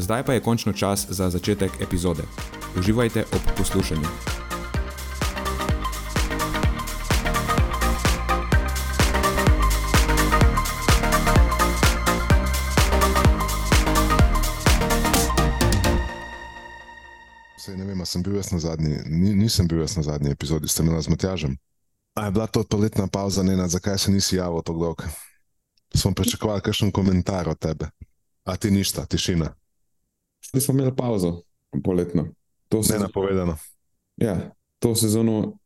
[0.00, 2.22] Zdaj pa je končno čas za začetek epizode.
[2.78, 4.08] Uživajte ob poslušanju.
[17.58, 20.68] Sej, ne vem, sem bil jaz na zadnji, Ni, nisem bil jaz na zadnji epizodi,
[20.68, 21.58] ste imeli z Matjažem.
[22.14, 25.04] A je bila to poletna pauza, ne, zakaj se nisi javil tako dolgo?
[25.94, 27.90] Smo pričakovali kakšen komentar od tebe.
[28.44, 29.59] A ti ništa, tišina.
[30.50, 31.42] Zdaj smo imeli pauzo,
[31.84, 32.28] poletno.
[32.68, 33.56] To Ne napovedano.
[34.16, 35.58] Ja, to sezono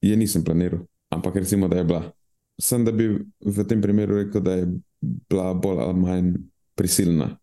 [0.00, 2.12] je nisem planiral, ampak recimo, da je bila.
[2.60, 3.08] Sem da bi
[3.40, 4.66] v tem primeru rekel, da je
[5.00, 6.32] bila bolj ali manj
[6.74, 7.38] prisilna.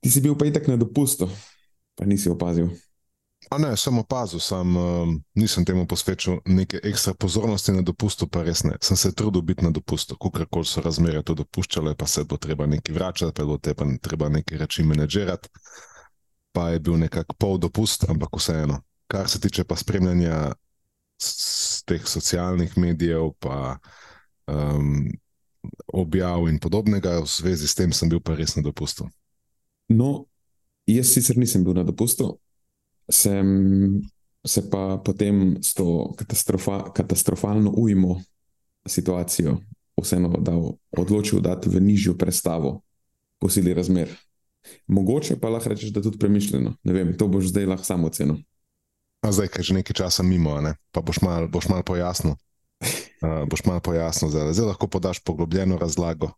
[0.00, 1.28] Ti si bil pa itak na dopustu,
[1.94, 2.68] pa nisi opazil.
[3.50, 8.42] A ne, sem opazil, sam um, nisem temu posvečal neke ekstra pozornosti na dopustu, pa
[8.46, 8.76] res ne.
[8.80, 12.66] Sem se trudil biti na dopustu, kakorkoli so razmere to dopuščale, pa se bo treba
[12.66, 15.50] nekaj vračati, pa bo treba, treba nekaj reči menedžerati.
[16.52, 18.80] Pa je bil nekako pol dopust, ampak vseeno.
[19.10, 20.52] Kar se tiče pa spremljanja
[21.86, 23.78] teh socialnih medijev, pa
[24.46, 25.10] um,
[25.92, 29.08] objav in podobnega, v zvezi s tem sem bil pa res na dopustu.
[29.88, 30.24] No,
[30.86, 32.38] jaz sicer nisem bil na dopustu,
[33.10, 33.46] sem
[34.46, 38.20] se pa potem s to katastrofa, katastrofalno ujmo
[38.86, 39.58] situacijo
[40.02, 42.82] vseeno dal, odločil dati v nižjo prestavo
[43.38, 44.10] po sili razmer.
[44.86, 46.74] Mogoče pa lahko rečeš, da je tudi premišljeno.
[46.82, 48.42] Ne vem, to boš zdaj lahko samo ocenil.
[49.22, 50.74] A zdaj, ker že nekaj časa mimo, ne?
[50.90, 52.34] pa boš malo mal pojasnil.
[53.22, 54.54] Uh, boš malo pojasnil, zdaj.
[54.54, 56.34] zdaj lahko podaš poglobljeno razlago.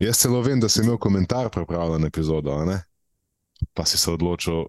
[0.00, 2.52] Jaz celo vem, da si imel komentar pripravljen na epizodo,
[3.72, 4.68] pa si se odločil,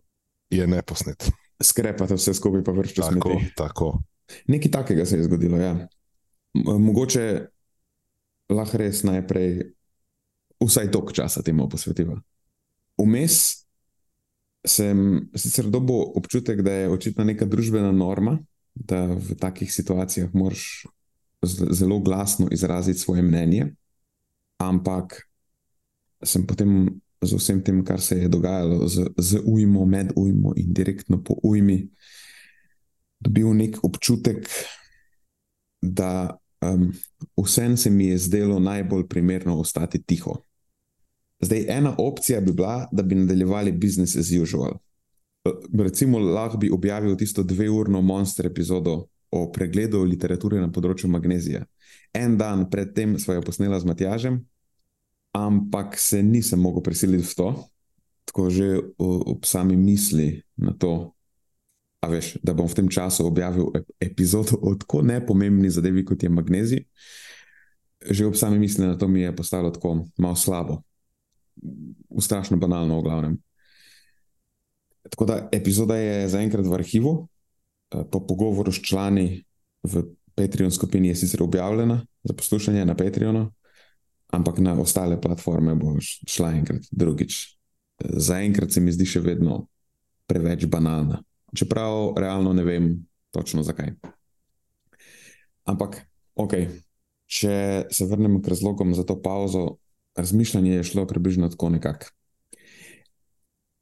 [0.50, 1.30] je ne posnet.
[1.64, 3.54] Skrepate vse skupaj, pa vršite Tako, smeti.
[3.56, 3.88] tako.
[4.48, 5.58] Nekaj takega se je zgodilo.
[5.58, 5.88] Ja.
[6.54, 7.46] Mogoče
[8.50, 9.74] lahko res najprej
[10.64, 12.18] vsaj toliko časa temu posvetiva.
[12.98, 13.64] Vmes
[14.68, 18.38] sem sicer dobil občutek, da je očitno neka družbena norma,
[18.76, 20.86] da v takih situacijah moraš
[21.72, 23.72] zelo glasno izraziti svoje mnenje,
[24.58, 25.22] ampak
[26.24, 30.74] sem potem z vsem tem, kar se je dogajalo, z, z ujmo, med ujmo in
[30.74, 31.88] direktno po ujmi,
[33.20, 34.46] dobil nek občutek,
[35.82, 36.92] da um,
[37.44, 40.38] vsem se mi je zdelo najbolj primerno ostati tiho.
[41.42, 44.78] Zdaj, ena opcija bi bila, da bi nadaljevali business as usual.
[45.80, 51.66] Recimo, lahko bi objavil tisto dveurno monster epizodo o pregledu literature na področju magnezija.
[52.14, 54.40] En dan predtem smo jo posnela z Matjažem,
[55.34, 57.50] ampak se nisem mogel prisiliti v to,
[58.28, 61.14] tako že ob sami misli na to,
[62.08, 66.30] veš, da bom v tem času objavil ep- epizodo o tako nepomembni zadevi, kot je
[66.30, 66.82] magnezij.
[68.00, 70.84] Že ob sami misli na to mi je postalo tako malo slabo,
[72.20, 73.34] strašno banalno, v glavnem.
[75.10, 77.28] Tako da epizoda je zaenkrat v arhivu,
[77.92, 79.44] eh, po pogovoru s člani
[79.84, 80.04] v
[80.38, 83.52] Patreon skupini je sicer objavljena za poslušanje na Patreonu,
[84.34, 87.58] ampak na ostale platforme bo š- šla enkrat drugič.
[88.04, 89.68] Zaenkrat se mi zdi še vedno
[90.28, 91.24] preveč banalna,
[91.56, 93.96] čeprav realno ne vem točno zakaj.
[95.68, 96.04] Ampak,
[96.36, 96.54] ok,
[97.28, 99.78] če se vrnemo k razlogom za to pauzo,
[100.16, 102.12] razmišljanje je šlo približno tako nekako.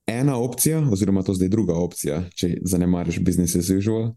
[0.05, 4.13] Ena opcija, oziroma to zdaj druga opcija, če zanemariš business as usual,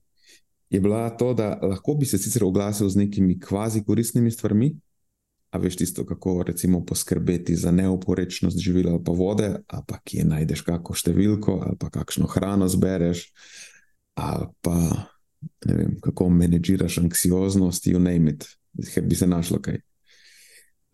[0.70, 4.74] je bila to, da lahko bi se sicer oglasil z nekimi kvazi koristnimi stvarmi,
[5.50, 10.24] a veš tisto, kako recimo poskrbeti za neoporečnost živil ali pa vode, ali pa kje
[10.24, 13.24] najdeš kakšno številko, ali pa kakšno hrano zbereš,
[14.14, 14.76] ali pa
[15.66, 18.44] ne vem, kako menedžiraš anksioznost, you name it,
[18.92, 19.80] ker bi se našlo kaj.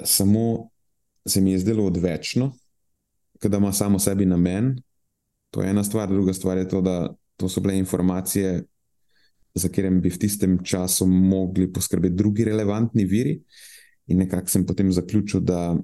[0.05, 0.71] Samo
[1.27, 2.53] se mi je zdelo odvečno,
[3.45, 4.75] da ima samo sebi namen,
[5.55, 8.65] To je ena stvar, druga stvar je to, da to so bile informacije,
[9.55, 13.37] za katerem bi v tistem času mogli poskrbeti drugi relevantni viri.
[14.07, 15.77] In nekako sem potem zaključil, da,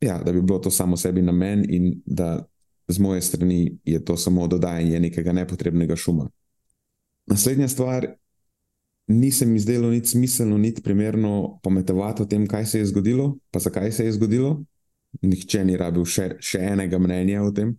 [0.00, 2.46] ja, da bi bilo to samo sebi namen in da
[2.88, 6.28] z moje strani je to samo dodajanje nekega nepotrebnega šuma.
[7.26, 8.06] Naslednja stvar,
[9.06, 13.92] nisem izdelal nič smiselno, nič primerno pometovati o tem, kaj se je zgodilo, pa zakaj
[13.92, 14.62] se je zgodilo.
[15.22, 17.76] Nihče ni rabil še, še enega mnenja o tem,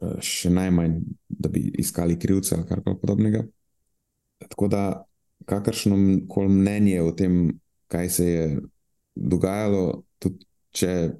[0.00, 3.44] eh, še najmanj, da bi iskali krivca ali karkoli podobnega.
[4.48, 5.04] Tako da,
[5.44, 5.96] kakršno
[6.28, 8.44] koli mnenje o tem, kaj se je
[9.14, 11.10] dogajalo, tudi če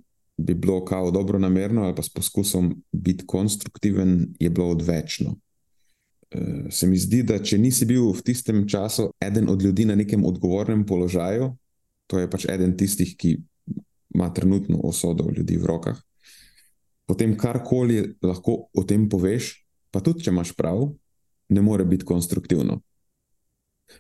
[0.40, 5.37] bi bilo kao dobro namerno ali pa s poskusom biti konstruktiven, je bilo odvečno.
[6.31, 6.40] E,
[6.70, 10.25] se mi zdi, da če nisi bil v tistem času eden od ljudi na nekem
[10.25, 11.56] odgovornem položaju,
[12.06, 13.37] to je pač eden tistih, ki
[14.14, 15.98] ima trenutno osodo ljudi v rokah.
[17.06, 20.88] Potem karkoli lahko o tem poveš, pa tudi če imaš prav,
[21.50, 22.81] ne more biti konstruktivno.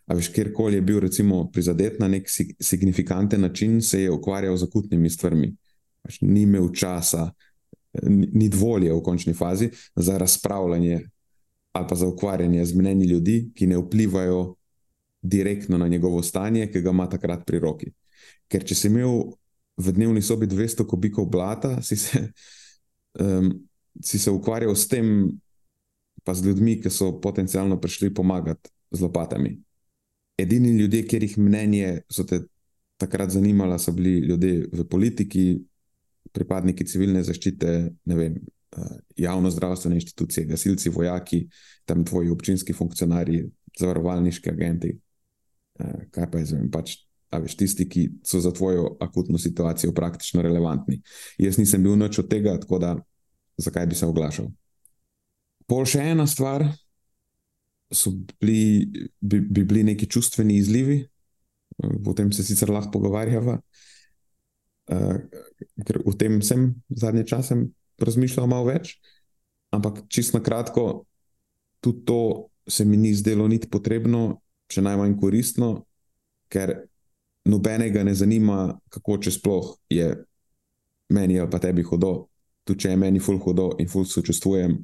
[0.06, 2.28] A veš, kjerkoli je bil recimo, prizadet na nek
[2.60, 5.52] signifikanten način, se je ukvarjal z akutnimi stvarmi.
[6.02, 7.30] Pač ni imel časa,
[8.10, 11.00] ni volje v končni fazi za razpravljanje
[11.72, 14.54] ali pa za ukvarjanje z mnenji ljudi, ki ne vplivajo
[15.22, 17.92] direktno na njegovo stanje, ki ga ima takrat pri roki.
[18.50, 19.36] Ker če si imel
[19.78, 22.24] v dnevni sobi 200 kubikov blata, si se,
[23.22, 23.52] um,
[24.02, 25.30] si se ukvarjal s tem,
[26.24, 29.54] pa z ljudmi, ki so potencialno prišli pomagati z lopatami
[30.42, 32.42] edini ljudje, kjer jih mnenje so te
[33.00, 35.44] takrat zanimala, so bili ljudje v politiki,
[36.32, 37.76] pripadniki civilne zaščite,
[38.06, 41.46] ne vem, eh, javno zdravstvene inštitucije, gasilci, vojaki,
[41.84, 43.46] tam tvoji občinski funkcionarji,
[43.78, 44.98] zavarovalniški agenti.
[45.80, 46.96] Eh, kaj pa je zdaj, pač,
[47.30, 51.00] a veš, tisti, ki so za tvojo akutno situacijo praktično relevantni.
[51.38, 52.96] Jaz nisem bil noč od tega, tako da
[53.56, 54.50] zakaj bi se oglašal.
[55.66, 56.66] Pol še ena stvar,
[57.92, 58.88] so bili,
[59.20, 61.02] bi, bi bili neki čustveni izlivi,
[62.06, 63.60] o tem se sicer lahko pogovarjava.
[64.90, 65.16] Uh,
[65.86, 67.56] ker o tem sem zadnje čase
[68.00, 68.96] razmišljal malo več,
[69.70, 71.04] ampak čisto na kratko,
[71.80, 72.22] tudi to
[72.66, 74.40] se mi ni zdelo niti potrebno,
[74.70, 75.70] še najmanj koristno,
[76.50, 76.74] ker
[77.50, 80.10] nobenega ne zanima, kako če sploh je
[81.10, 82.28] meni ali pa tebi hudo.
[82.66, 84.76] Tudi če je meni ful hudo in ful sočustvujem,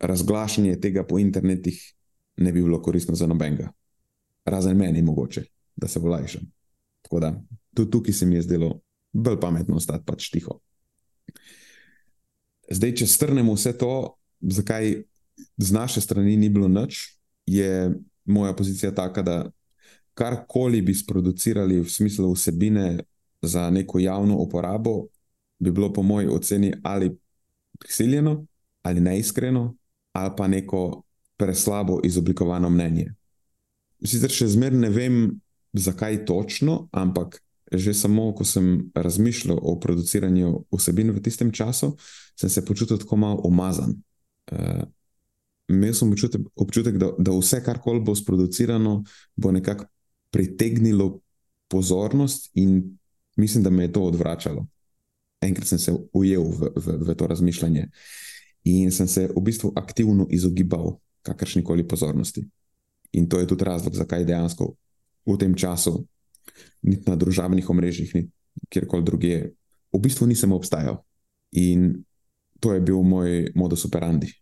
[0.00, 1.80] razglašanje tega po internetih
[2.38, 3.72] ne bi bilo koristno za nobenega,
[4.44, 5.44] razen meni, mogoče,
[5.76, 6.42] da se volajšam.
[7.02, 7.32] Tako da
[7.74, 8.80] tudi tukaj se mi je zdelo
[9.12, 10.58] bolj pametno ostati pač tiho.
[12.70, 13.92] Zdaj, če strnemo vse to,
[14.40, 15.02] zakaj
[15.56, 17.00] z naše strani ni bilo nič,
[17.46, 17.90] je
[18.24, 19.36] moja pozicija taka, da
[20.14, 22.98] karkoli bi sproducirali v smislu vsebine
[23.42, 25.06] za neko javno uporabo,
[25.58, 27.16] bi bilo po moji oceni ali
[27.78, 28.46] prisiljeno,
[28.82, 29.76] ali neiskreno,
[30.12, 31.02] ali pa neko
[31.38, 33.12] preslabo izoblikovano mnenje.
[34.04, 35.16] Sicer še zmeraj ne vem,
[35.72, 37.40] zakaj točno, ampak
[37.72, 41.92] že samo, ko sem razmišljal o produciranju vsebin v tistem času,
[42.32, 43.92] sem se počutil tako malo umazan.
[44.48, 44.86] Uh,
[45.68, 49.02] imel sem občutek, občutek da, da vse, kar koli bo sproducirano,
[49.36, 49.84] bo nekako
[50.32, 51.20] pritegnilo
[51.68, 52.96] pozornost, in
[53.36, 54.64] mislim, da me je to odvračalo.
[55.44, 57.90] Enkrat sem se ujel v, v, v to razmišljanje
[58.64, 62.44] in sem se v bistvu aktivno izogibal kakršni koli pozornosti.
[63.12, 64.74] In to je tudi razlog, zakaj dejansko
[65.26, 66.04] v tem času,
[66.82, 68.32] niti na družabnih omrežjih, niti
[68.72, 69.38] kjerkoli drugje,
[69.92, 71.02] v bistvu nisem obstajal.
[71.52, 72.04] In
[72.60, 74.32] to je bil moj modus operandi.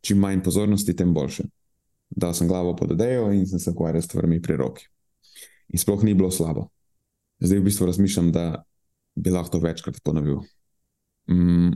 [0.00, 1.44] Čim manj pozornosti, tem boljše.
[2.10, 4.86] Dal sem glavo pod odejo in sem se ukvarjal s stvarmi pri roki.
[5.74, 6.70] In sploh ni bilo slabo.
[7.42, 8.62] Zdaj v bistvu razmišljam, da
[9.16, 10.44] bi lahko to večkrat ponovil.
[11.28, 11.72] Mm,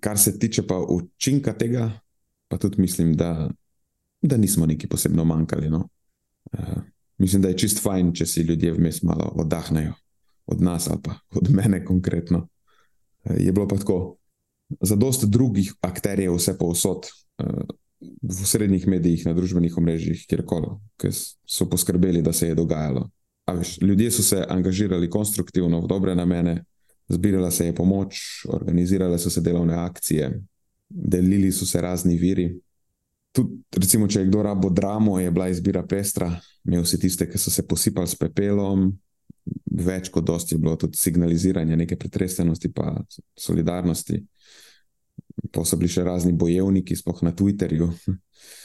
[0.00, 1.88] kar se tiče pa učinka tega,
[2.48, 3.50] pa tudi mislim, da,
[4.22, 5.70] da nismo neki posebno manjkali.
[5.70, 5.88] No?
[6.52, 6.82] Uh,
[7.18, 9.94] mislim, da je čist fajn, če si ljudje vmes malo oddahnejo
[10.46, 12.48] od nas ali pa od mene konkretno.
[13.24, 14.16] Uh, je bilo pa tako,
[14.80, 17.06] za dost drugih akterjev, vse povsod,
[17.42, 17.76] uh,
[18.22, 23.08] v srednjih medijih, na družbenih omrežjih, kjerkoli, ki so poskrbeli, da se je dogajalo.
[23.46, 26.64] Veš, ljudje so se angažirali konstruktivno, v dobre namene,
[27.08, 30.32] zbirala se je pomoč, organizirale so se delovne akcije,
[30.88, 32.50] delili so se razni viri.
[33.32, 36.30] Tudi, recimo, če je kdo rabo dramo, je bila izbira pestra,
[36.64, 38.88] imel si tiste, ki so se posipali s pepelom,
[39.76, 43.02] več kot dosti je bilo tudi signaliziranja neke pretresenosti in
[43.38, 44.22] solidarnosti.
[45.52, 47.90] Pa so bili še razni bojevniki, spoh na Twitterju,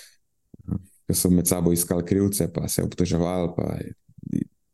[1.08, 3.76] ki so med sabo iskali krivce, pa se obtoževali, pa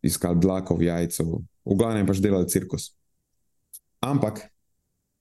[0.05, 1.25] iskali dlako v jajcu,
[1.65, 2.91] v glavnem pač delali cirkus.
[4.05, 4.45] Ampak,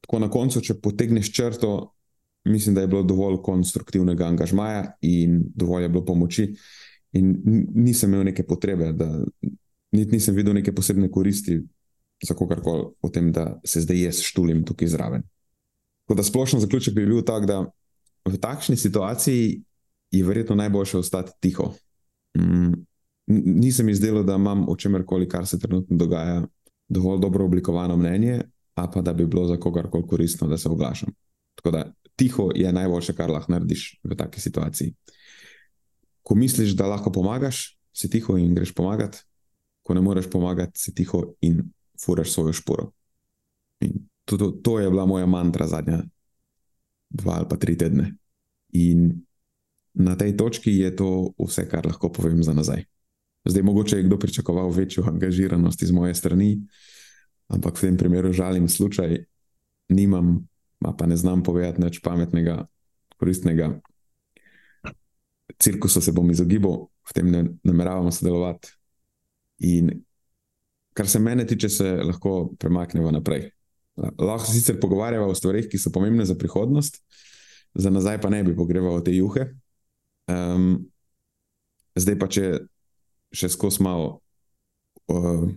[0.05, 1.96] tako na koncu, če potegneš črto,
[2.47, 6.55] mislim, da je bilo dovolj konstruktivnega angažmaja in dovolj je bilo pomoči.
[7.13, 7.37] In
[7.75, 9.25] nisem imel neke potrebe, da
[9.93, 11.61] niti nisem videl neke posebne koristi
[12.23, 15.23] za kogarkoli o tem, da se zdaj jaz štulim tukaj zraven.
[16.07, 17.65] Tako da splošno zaključek bi bil tak, da
[18.25, 19.63] v takšni situaciji
[20.11, 21.73] je verjetno najboljše ostati tiho.
[22.39, 22.73] Mm,
[23.27, 26.45] nisem izdelal, da imam o čemerkoli, kar se trenutno dogaja,
[26.89, 28.41] dovolj dobro oblikovano mnenje,
[28.75, 31.09] a pa da bi bilo za kogarkoli koristno, da se oglašam.
[31.55, 34.95] Tako da tiho je najboljše, kar lahko narediš v taki situaciji.
[36.23, 39.23] Ko misliš, da lahko pomagaš, si tiho in greš pomagati,
[39.83, 41.63] ko ne moreš pomagati, si tiho in
[42.01, 42.91] furaš svojo šporo.
[44.25, 46.03] To, to, to je bila moja mantra zadnja
[47.11, 48.17] dva ali pa tri tedne.
[48.73, 49.23] In
[49.95, 52.85] na tej točki je to vse, kar lahko povem za nazaj.
[53.47, 56.59] Zdaj, mogoče je kdo pričakoval večjo angažiranost iz moje strani,
[57.49, 59.25] ampak v tem primeru žalim slučaj,
[59.89, 60.49] nimam,
[60.81, 62.67] pa ne znam povedati nič pametnega,
[63.17, 63.81] koristnega.
[65.59, 68.75] Cirkusu se bom izogibal, v tem ne nameravamo sodelovati.
[69.65, 69.91] In
[70.97, 73.51] kar se mene tiče, se lahko premaknemo naprej.
[73.97, 77.01] Lahko se sicer pogovarjamo o stvarih, ki so pomembne za prihodnost,
[77.75, 79.49] za nazaj pa ne bi pogreval te juhe.
[80.29, 80.87] Um,
[81.97, 82.67] zdaj pa, če
[83.37, 84.21] še skozi malo
[85.13, 85.49] uh,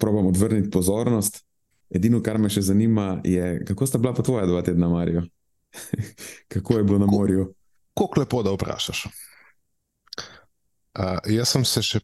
[0.00, 1.44] probam odvrniti pozornost.
[1.90, 5.24] Edino, kar me še zanima, je, kako sta bila pa tvoja dva tedna, Marijo?
[6.52, 7.54] kako je bilo na morju?
[7.98, 9.06] Kako lepo, da vprašaš.
[10.98, 12.00] Uh, jaz sem se še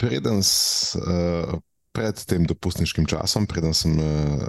[0.00, 1.58] preden, s, uh,
[1.94, 4.46] pred tem dopustniškim časom, preden sem uh,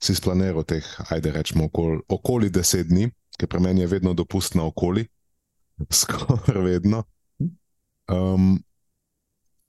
[0.00, 4.68] si splaniral teh, ajde rečemo, okoli, okoli deset dni, ki pri meni je vedno dopustno
[4.72, 5.04] okoli,
[6.00, 7.04] skoraj vedno,
[8.08, 8.56] um,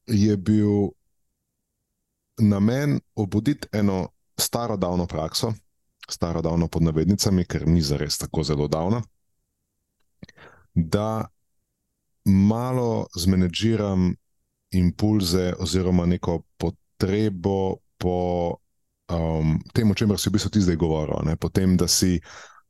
[0.08, 0.92] je bil
[2.42, 5.54] namen obuditi eno staro davno prakso,
[6.10, 9.02] staro davno pod navednicami, ker ni zares tako zelo davna.
[10.74, 11.28] Da
[12.26, 14.16] malo zmanjširam
[14.72, 18.56] impulze oziroma neko potrebo po
[19.12, 21.36] um, tem, o čemer si v bistvu ti zdaj govoril, ne?
[21.36, 22.20] po tem, da si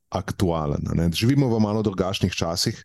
[0.09, 0.83] aktualen.
[0.95, 1.09] Ne?
[1.13, 2.83] Živimo v malo drugačnih časih.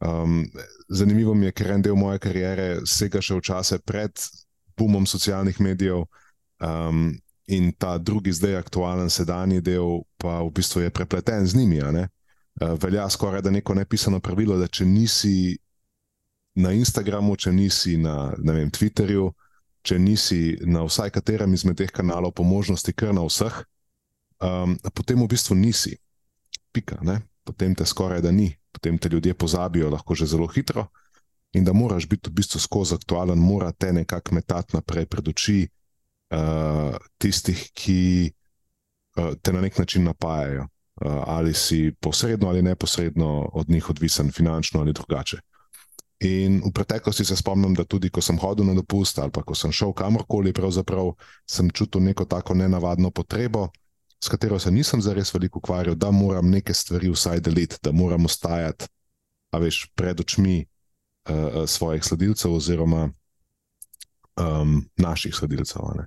[0.00, 0.44] Um,
[0.88, 4.12] zanimivo mi je, ker en del moje kariere sega še v čase pred
[4.76, 6.04] boomom socialnih medijev.
[6.60, 7.12] Um,
[7.46, 11.82] In ta drugi, zdaj aktualen, sedanji del, pa v bistvu je prepleten z njimi.
[11.84, 12.06] Uh,
[12.80, 15.58] velja skoraj da neko nepisano pravilo, da če nisi
[16.54, 19.28] na Instagramu, če nisi na vem, Twitterju,
[19.84, 23.60] če nisi na vsaj katerem izmed teh kanalov, po možnosti kar na vseh,
[24.40, 25.98] um, potem v bistvu nisi.
[26.72, 26.96] Pika,
[27.44, 30.88] potem te skoraj da ni, potem te ljudje pozabijo, lahko že zelo hitro.
[31.54, 35.58] In da moraš biti v bistvu skozi aktualen, mora te nekako metati naprej pred oči
[35.64, 38.32] uh, tistih, ki
[39.16, 44.32] uh, te na nek način napajajo, uh, ali si posredno ali neposredno od njih odvisen,
[44.32, 45.38] finančno ali drugače.
[46.20, 49.72] In v preteklosti se spomnim, da tudi ko sem hodil na dopust ali ko sem
[49.72, 51.12] šel kamorkoli, pravzaprav
[51.46, 53.68] sem čutil neko tako nenavadno potrebo,
[54.24, 58.24] s katero se nisem zares veliko ukvarjal, da moram neke stvari vsaj deliti, da moram
[58.24, 58.86] ostajati
[59.60, 60.64] veš, pred očmi
[61.28, 63.08] uh, svojih sledilcev oziroma
[64.36, 65.82] um, naših sledilcev.
[65.96, 66.06] Ne.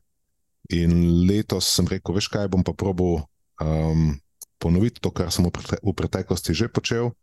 [0.70, 3.22] In letos sem rekel, veš kaj, bom pa probil
[3.64, 4.18] um,
[4.60, 7.14] ponoviti to, kar sem v, prete v preteklosti že počel.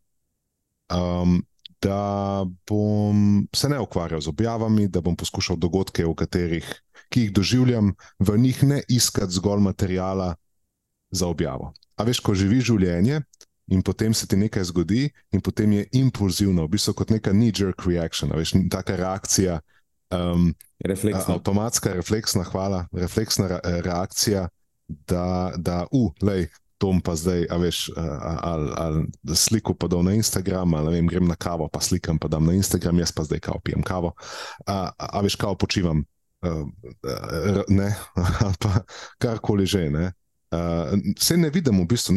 [0.93, 1.43] Um,
[1.85, 6.65] da bom se ne ukvarjal z objavami, da bom poskušal dogodke, katerih,
[7.13, 10.35] ki jih doživljam, v njih ne iskati zgolj materijala
[11.11, 11.75] za objavo.
[11.97, 13.21] A veš, ko živiš življenje
[13.67, 17.87] in potem se ti nekaj zgodi, in potem je impulzivno, v bistvu kot neka knee-jerk
[17.87, 19.61] reaction, veš, taka reakcija.
[20.13, 20.53] Um,
[20.85, 21.35] refleksna.
[21.35, 24.49] Avtomatska, refleksna, hvala, refleksna reakcija,
[25.09, 30.13] da, da uh, lej, tom pa zdaj, a veš, ali, ali sliko pa dal na
[30.19, 33.41] Instagram, ali vem, grem na kavo, pa slikam pa dam na Instagram, jaz pa zdaj
[33.41, 34.13] kao pijem kavo.
[34.67, 36.05] A, a veš, kao počivam,
[37.69, 37.89] ne,
[38.45, 38.85] ali pa
[39.19, 39.89] karkoli že.
[39.91, 40.13] Ne?
[41.19, 42.15] Vse ne vidim, v bistvu,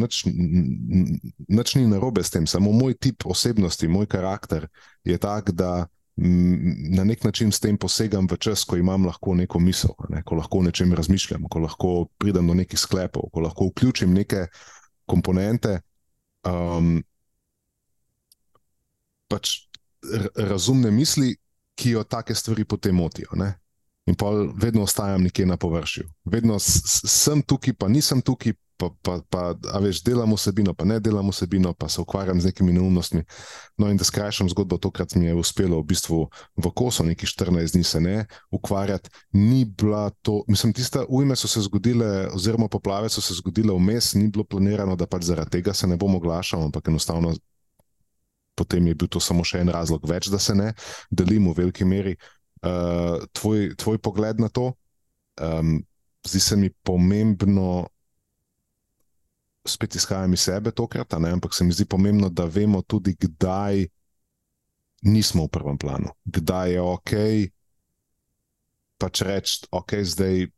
[1.48, 4.68] nič ni narobe s tem, samo moj tip osebnosti, moj karakter
[5.04, 5.86] je tak, da
[6.18, 10.22] na nek način s tem posegam v čas, ko imam lahko neko misel, ne?
[10.26, 14.48] ko lahko o nečem razmišljam, ko lahko pridem do nekih sklepov, ko lahko vključim neke
[15.06, 15.78] komponente.
[16.42, 16.98] Um,
[19.30, 19.68] pač
[20.34, 21.36] razumne misli,
[21.78, 23.30] ki jo take stvari potem motijo.
[23.38, 23.52] Ne?
[24.08, 26.08] In pa vedno ostajam nekje na površju.
[26.24, 29.42] Vedno sem tukaj, pa nisem tukaj, pa, pa, pa
[29.74, 33.24] a veš, delam vsebino, pa ne delam vsebino, pa se ukvarjam z nekimi neumnostmi.
[33.76, 36.20] No, in da skrajšam zgodbo, tokrat mi je uspelo v bistvu
[36.56, 38.16] v kosu, neki 14 dni se ne
[38.50, 39.10] ukvarjati.
[39.32, 44.14] Ni bila to, mislim, tiste ujme so se zgodile, oziroma poplave so se zgodile vmes,
[44.14, 47.34] ni bilo planirano, da pač zaradi tega se ne bom oglašal, ampak enostavno.
[48.58, 50.72] Potem je bil to samo še en razlog več, da se ne
[51.14, 52.37] delim v veliki meri uh,
[53.32, 54.72] tvoj, tvoj pogled na to.
[55.40, 55.78] Um,
[56.26, 57.88] zdi se mi pomembno,
[59.66, 63.86] spet izhajam iz sebe tokrat, ne, ampak se mi zdi pomembno, da vemo tudi, kdaj
[65.02, 67.12] nismo v prvem planu, kdaj je ok.
[68.98, 70.48] Pač reči, ok, zdaj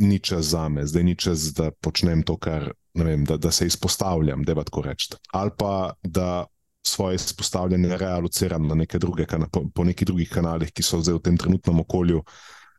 [0.00, 3.66] ni čas za me, zdaj ni čas, da počnem to, kar vem, da, da se
[3.66, 5.10] izpostavljam, da je tako reči.
[5.32, 6.46] Ali pa da
[6.90, 11.22] svoje izpostavljanje realociram na neke druge, po, po nekih drugih kanalih, ki so zdaj v
[11.28, 12.24] tem trenutnem okolju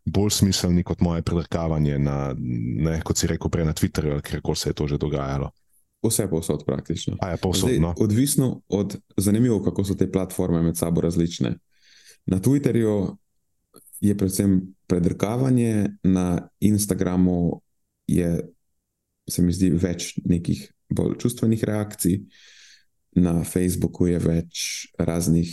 [0.05, 4.57] bolj smiselni kot moje predrkavanje na, ne, kot si rekel, prej na Twitterju ali kjerkoli
[4.57, 5.51] se je to že dogajalo.
[6.01, 7.17] Vse posod praktično.
[7.21, 7.93] Je posod, zdaj, no?
[7.97, 11.55] Odvisno od zanimivo, kako so te platforme med sabo različne.
[12.25, 13.17] Na Twitterju
[14.01, 17.61] je predvsem predrkavanje, na Instagramu
[18.07, 18.49] je,
[19.29, 22.23] se mi zdi, več nekih bolj čustvenih reakcij.
[23.15, 25.49] Na Facebooku je več raznih,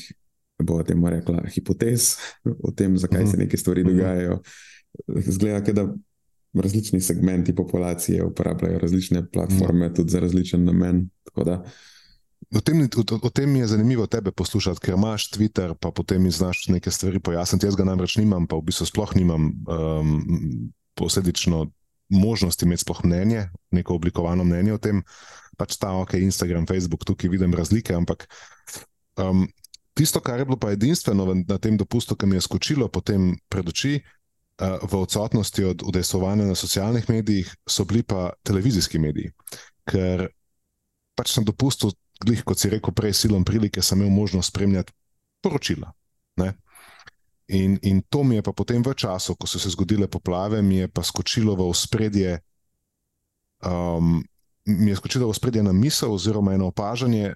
[0.63, 3.31] bo temu rekla, hipotez o tem, zakaj uh -huh.
[3.31, 3.45] se mhm.
[3.45, 3.91] neke stvari mhm.
[3.93, 4.41] dogajajo.
[5.27, 5.95] Zgleda, da
[6.55, 9.97] različni segmenti populacije uporabljajo različne platforme, uh -huh.
[9.97, 11.09] tudi za različen namen.
[12.55, 16.67] O tem, o, o tem je zanimivo tebe poslušati, ker imaš Twitter, pa potem znaš
[16.69, 17.67] neke stvari pojasniti.
[17.67, 21.71] Jaz ga namreč nimam, pa v bistvu sploh nimam um, posledično
[22.09, 24.97] možnosti imeti sploh mnenje, neko oblikovano mnenje o tem.
[24.97, 25.05] Uh,
[25.59, 27.95] pač ta ok, Instagram, Facebook, tukaj vidim razlike.
[27.95, 28.29] Ampak
[29.19, 29.47] um,
[29.99, 33.67] tisto, kar je bilo pa edinstveno na tem dopustu, ki mi je skočilo potem pred
[33.67, 39.35] oči, uh, v odsotnosti od udejstvovanja na socialnih medijih, so bili pa televizijski mediji.
[39.89, 40.29] Ker
[41.19, 41.91] pač na dopustu,
[42.23, 44.95] glih, kot si rekel, prej silom prilike, sem imel možnost spremljati
[45.43, 45.91] poročila.
[46.39, 46.55] Ne?
[47.49, 50.85] In, in to mi je pa potem v času, ko so se zgodile poplave, mi
[50.85, 52.39] je pa skočilo v ospredje
[53.65, 54.21] um,
[54.69, 57.35] mi je skočila v spredje ena misel, oziroma eno opažanje,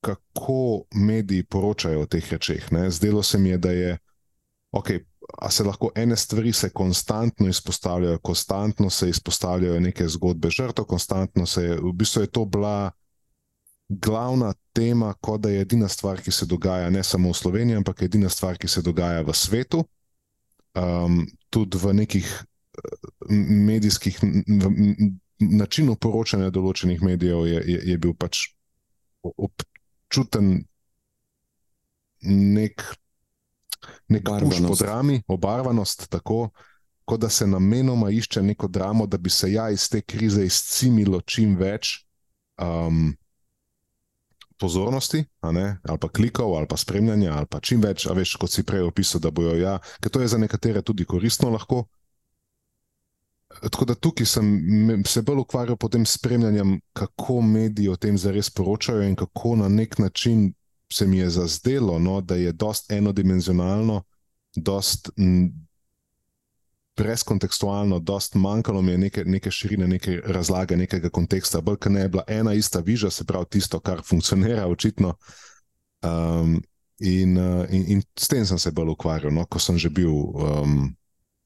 [0.00, 2.72] kako mediji poročajo o teh rečeh.
[2.72, 2.90] Ne?
[2.90, 3.98] Zdelo se mi je, da je,
[4.72, 5.00] okay,
[5.50, 11.62] se lahko ene stvari se konstantno izpostavljajo, konstantno se izpostavljajo neke zgodbe žrtev, konstantno se
[11.62, 12.90] je, v bistvu je to bila.
[13.90, 18.02] Glavna tema, kot da je edina stvar, ki se dogaja ne samo v Sloveniji, ampak
[18.02, 19.80] edina stvar, ki se dogaja v svetu,
[20.76, 22.28] um, tudi v nekih
[23.30, 24.68] medijskih, v,
[25.38, 28.48] načinu poročanja določenih medijev je, je, je bil pač
[29.22, 30.64] občuten
[32.22, 32.82] nek,
[34.10, 36.48] nek puš po drami, obarvanost, tako
[37.08, 41.20] kot da se namenoma išče neko dramo, da bi se ja iz te krize izcimilo
[41.20, 42.04] čim več.
[42.60, 43.14] Um,
[44.58, 45.62] Pozornosti, ali
[46.02, 49.22] pa klikov, ali pa spremljanja, ali pa čim več, a veš, kot si prej opisal,
[49.22, 51.84] da bojo ja, ker to je za nekatere tudi koristno lahko,
[53.48, 54.46] Tako da tukaj sem
[55.06, 59.98] se bolj ukvarjal s spremljanjem, kako mediji o tem zares poročajo in kako na nek
[59.98, 60.52] način
[60.92, 64.02] se mi je zazdelo, no, da je dost enodimenzionalno,
[64.56, 65.10] dost
[66.96, 72.00] brezkontekstualno, dost manjkalo mi je neke, neke širine, neke razlage, nekega konteksta, bolj kot ne
[72.00, 75.14] je bila ena ista viža, se pravi tisto, kar funkcionira očitno.
[76.02, 76.62] Um,
[76.98, 80.10] in, uh, in, in s tem sem se bolj ukvarjal, no, ko sem že bil.
[80.10, 80.97] Um,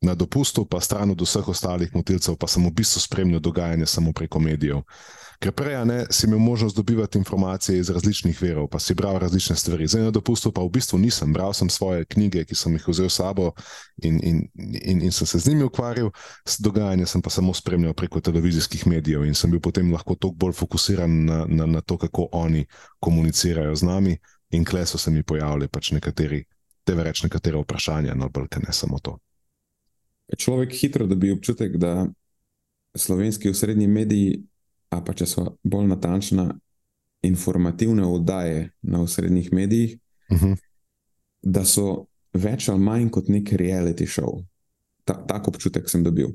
[0.02, 4.12] na dopustu, pa stran od vseh ostalih motilcev, pa sem v bistvu spremljal dogajanje samo
[4.12, 4.82] preko medijev.
[5.42, 9.56] Ker prej ne, si imel možnost dobivati informacije iz različnih verov, pa si bral različne
[9.56, 9.86] stvari.
[9.86, 11.32] Zdaj na dopustu pa v bistvu nisem.
[11.32, 13.50] Bral sem svoje knjige, ki sem jih vzel s sabo
[14.02, 14.44] in, in,
[14.82, 16.12] in, in sem se z njimi ukvarjal,
[16.46, 20.38] s dogajanjem sem pa samo spremljal preko televizijskih medijev in sem bil potem lahko toliko
[20.38, 22.66] bolj fokusiran na, na, na to, kako oni
[23.00, 24.16] komunicirajo z nami.
[24.50, 26.44] In kle so se mi pojavili pač nekateri,
[26.84, 29.18] te več nekatere vprašanja, no, bolj te ne samo to
[30.36, 32.06] človek hitro dobi občutek, da
[32.96, 34.42] slovenski osrednji mediji,
[34.90, 36.52] a pa če so bolj natančna,
[37.22, 39.98] informativne oddaje na osrednjih medijih,
[40.30, 40.52] uh mhm.
[40.52, 40.56] -huh.
[41.42, 44.44] da so več ali manj kot nek reality show.
[45.04, 46.28] Ta, tak občutek sem dobil.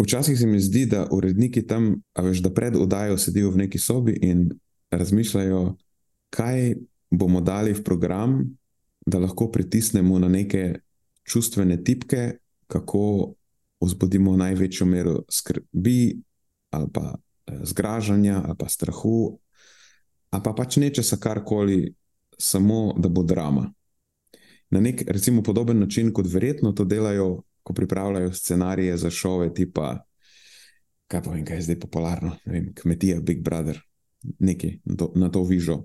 [0.00, 3.78] Včasih se mi zdi, da uredniki tam, a veš, da pred oddajo sedijo v neki
[3.78, 4.50] sobi in
[4.90, 5.76] razmišljajo,
[6.30, 6.74] kaj
[7.10, 8.56] bomo dali v program,
[9.06, 10.80] da lahko pritisnemo na neke
[11.24, 13.34] čustvene tipke, kako
[13.80, 16.16] vzbudimo največjo mero skrbi,
[16.70, 19.38] ali pa eh, zgražanja, ali pa strahu,
[20.30, 21.94] ali pa pač nečesa karkoli,
[22.38, 23.72] samo da bo drama.
[24.70, 30.04] na nek recimo, podoben način, kot verjetno to delajo, ko pripravljajo scenarije za šove, tipa,
[31.06, 33.78] kaj pa vem, kaj je zdaj popularno, vem, kmetija, Big Brother,
[34.38, 35.84] nekaj na to, na to vižo.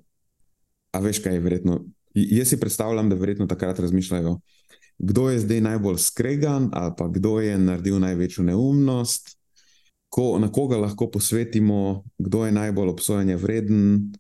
[0.92, 1.86] A veš, kaj je verjetno?
[2.14, 4.40] Jaz si predstavljam, da verjetno takrat razmišljajo,
[5.00, 9.38] kdo je zdaj najbolj skregan, ali pa kdo je naredil največjo neumnost,
[10.10, 14.12] ko, na koga lahko posvetimo, kdo je najbolj obsojanja vreden.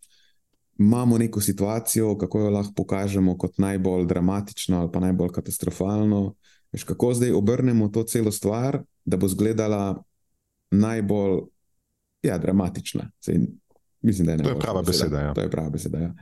[0.79, 6.35] Imamo neko situacijo, kako jo lahko pokažemo kot najbolj dramatično ali pa najbolj katastrofalno.
[6.71, 10.03] Veš, kako zdaj obrnemo to celo stvar, da bo izgledala
[10.71, 11.41] najbolj
[12.23, 13.11] ja, dramatična.
[13.19, 13.39] Sej,
[14.01, 15.19] mislim, da je to je prava beseda.
[15.19, 15.33] Ja.
[15.33, 15.99] To je prava beseda.
[15.99, 16.13] Ja.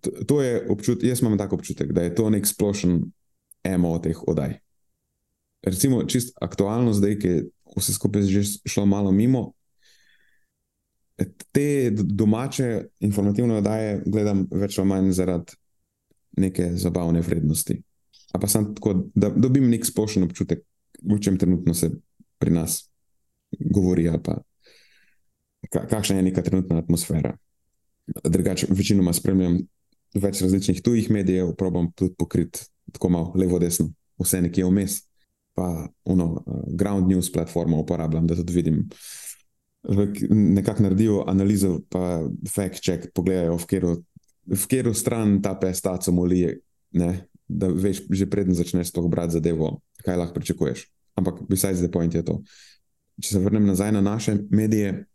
[0.00, 3.02] To, to je občut, jaz imam tako občutek, da je to nek splošen
[3.64, 4.58] emo teh oddaj.
[5.66, 7.44] Recimo, čist aktualno zdaj, ki je
[7.76, 9.52] vse skupaj že šlo malo mimo.
[11.52, 15.58] Te domače informativne oddaje gledam več ali manj zaradi
[16.38, 17.80] neke zabavne vrednosti.
[18.32, 20.62] A pa sem tako, da dobim nek splošen občutek,
[21.02, 21.90] v čem trenutno se
[22.38, 22.84] pri nas
[23.58, 24.38] govori, ali pa
[25.70, 27.34] kakšna je neka trenutna atmosfera.
[28.24, 29.58] Drugače, večinoma spremljam
[30.14, 35.00] več različnih tujih medijev, probam tudi pokriti tako malo levo-desno, vse nekje vmes.
[35.58, 38.84] Pa uno, ground news platformo uporabljam, da tudi vidim.
[40.30, 43.58] Nekako naredijo analizo, pa fact check, pogledajo,
[44.48, 46.46] v katero stran ta pestaco moli,
[46.94, 47.10] ne,
[47.48, 50.86] da veš, že preden začneš to brati zadevo, kaj lahko pričakuješ.
[51.18, 52.38] Ampak, besides the point je to.
[53.18, 55.06] Če se vrnem nazaj na naše medije,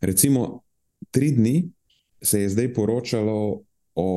[0.00, 0.62] recimo,
[1.10, 1.68] tri dni
[2.22, 3.62] se je zdaj poročalo
[3.94, 4.08] o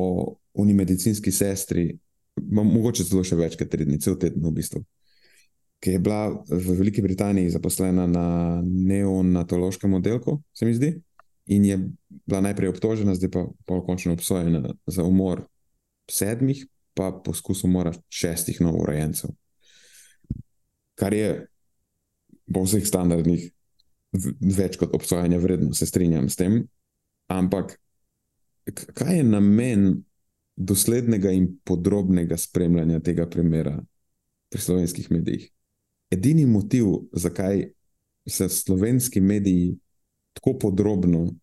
[0.54, 1.98] unimedicinski sestri,
[2.40, 4.82] mogoče celo še več kot tri dni, cel teden v bistvu.
[5.78, 8.26] Ki je bila v Veliki Britaniji zaposlena na
[8.64, 10.96] neonatološkem oddelku, se mi zdi,
[11.48, 11.76] in je
[12.26, 15.44] bila najprej obtožena, zdaj pa polkončno obsojena za umor
[16.10, 16.64] sedmih,
[16.98, 19.30] pa poskus umora šestih novorojencev.
[20.98, 21.46] Kar je
[22.52, 23.46] po vseh standardih
[24.40, 26.62] več kot obsojanja vredno, se strinjam s tem.
[27.30, 27.76] Ampak
[28.96, 29.88] kaj je namen
[30.58, 33.78] doslednega in podrobnega spremljanja tega primera
[34.50, 35.50] pri slovenskih medijih.
[36.10, 37.68] Edini motiv, zakaj
[38.28, 39.76] se slovenski mediji
[40.32, 41.34] tako podrobno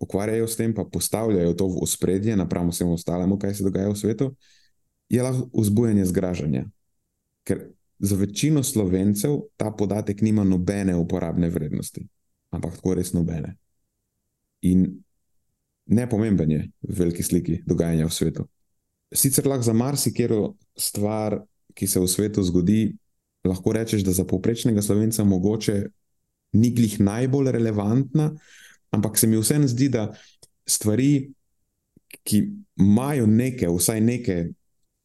[0.00, 3.96] ukvarjajo s tem, pa postavljajo to v ospredje, napram vsemu ostalemu, kaj se dogaja v
[3.96, 4.30] svetu,
[5.08, 6.64] je lahko vzbujanje zgražanja.
[7.44, 7.66] Ker
[7.98, 12.06] za večino slovencev ta podatek nima nobene uporabne vrednosti,
[12.50, 13.56] ampak tako res nobene.
[14.62, 14.86] In
[15.86, 18.48] nepomemben je v veliki sliki dogajanja v svetu
[19.14, 21.40] sicer lahko za marsikero stvar,
[21.74, 22.92] ki se v svetu zgodi,
[23.46, 25.84] lahko rečeš, da za povprečnega slovenca mogoče
[26.52, 28.30] ni glih najbolj relevantna,
[28.90, 30.10] ampak se mi vseeno zdi, da
[30.66, 31.30] stvari,
[32.26, 32.40] ki
[32.80, 34.38] imajo neke, vsaj neke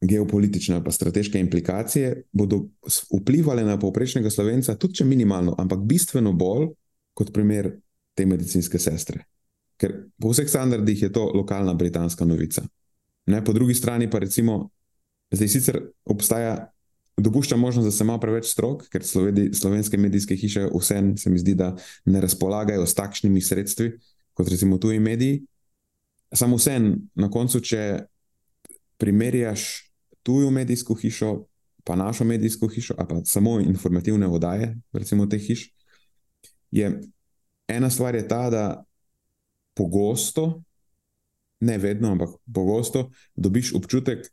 [0.00, 2.66] geopolitične pa strateške implikacije, bodo
[3.20, 6.68] vplivali na povprečnega slovenca, tudi če minimalno, ampak bistveno bolj
[7.16, 7.70] kot primer
[8.14, 9.22] te medicinske sestre.
[9.80, 12.64] Ker po vseh standardih je to lokalna britanska novica.
[13.26, 14.70] Ne, po drugi strani pa recimo,
[15.30, 16.72] zdaj sicer obstaja,
[17.16, 21.38] dopušča možnost, da se ima preveč strok, ker slovedi, slovenske medijske hiše vsem se mi
[21.38, 23.96] zdi, da ne razpolagajo s takšnimi sredstvi
[24.36, 25.46] kot recimo tuji mediji.
[26.34, 28.04] Samo vsem, na koncu, če
[29.00, 29.86] primerjaš
[30.22, 31.46] tujo medijsko hišo,
[31.84, 35.70] pa našo medijsko hišo, a pa samo informativne vodaje, recimo teh hiš,
[36.70, 36.90] je
[37.68, 38.64] ena stvar je ta, da
[39.74, 40.62] pogosto
[41.60, 44.26] ne vedno, ampak pogosto dobiš občutek,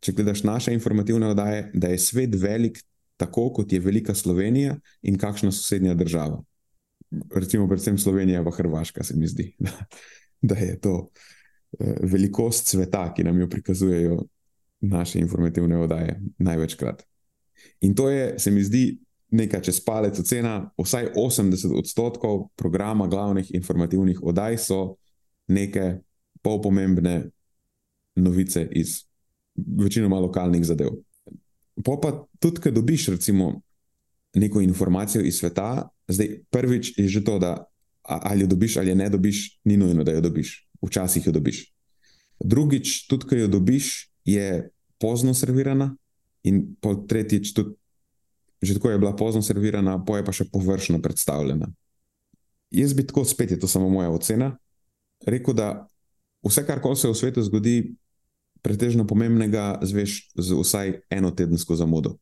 [0.00, 2.80] če gledaš naše informativne oddaje, da je svet velik,
[3.16, 6.42] tako kot je velika Slovenija in kakšna sosednja država.
[7.34, 9.72] Recimo, predvsem Slovenija, pa Hrvaška, se mi zdi, da,
[10.42, 10.94] da je to
[11.78, 14.24] eh, velikost sveta, ki nam jo prikazujejo
[14.80, 17.02] naše informativne oddaje največkrat.
[17.80, 18.98] In to je, se mi zdi,
[19.34, 24.96] nekaj čez palec ocena, vsaj 80 odstotkov programa glavnih informativnih oddaj so
[25.48, 25.98] neke
[26.44, 27.30] pol pomembne
[28.14, 29.02] novice iz
[29.56, 30.92] večinoma lokalnih zadev.
[31.84, 33.60] Po pa tudi, ko dobiš recimo
[34.34, 37.64] neko informacijo iz sveta, zdaj prvič je že to, da
[38.02, 40.68] ali jo dobiš ali ne dobiš, ni nujno, da jo dobiš.
[40.82, 41.72] Včasih jo dobiš.
[42.44, 44.68] Drugič, tudi, ko jo dobiš, je
[45.00, 45.96] pozno servirana,
[46.44, 46.76] in
[47.08, 47.74] tretjič, tudi
[48.64, 51.68] že tako je bila pozno servirana, pa je pa še površno predstavljena.
[52.72, 54.54] Jaz bi tako spet, je to samo moja ocena,
[55.28, 55.84] rekel, da
[56.44, 57.94] vse, kar se v svetu zgodi,
[58.62, 62.16] pretežno pomembnega, zveš z vsaj eno tedensko zamudo.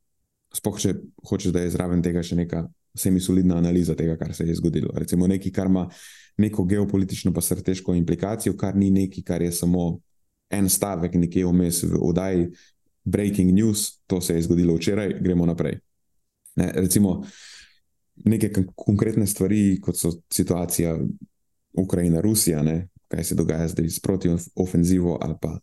[0.52, 2.66] Sploh, če hočeš, da je zraven tega še neka
[2.98, 4.90] semi-solidna analiza tega, kar se je zgodilo.
[4.98, 5.86] Recimo nekaj, kar ima
[6.42, 10.00] neko geopolitično, pa strateško implikacijo, kar ni nekaj, kar je samo
[10.52, 12.50] en stavek nekje vmes v oddaji,
[13.04, 15.78] breaking news, to se je zgodilo včeraj, gremo naprej.
[16.56, 17.22] Ne, recimo,
[18.24, 20.98] neke konkretne stvari, kot so situacija
[21.80, 25.58] Ukrajina, Rusija, ne, kaj se dogaja zdaj s protiofenzivo ali pa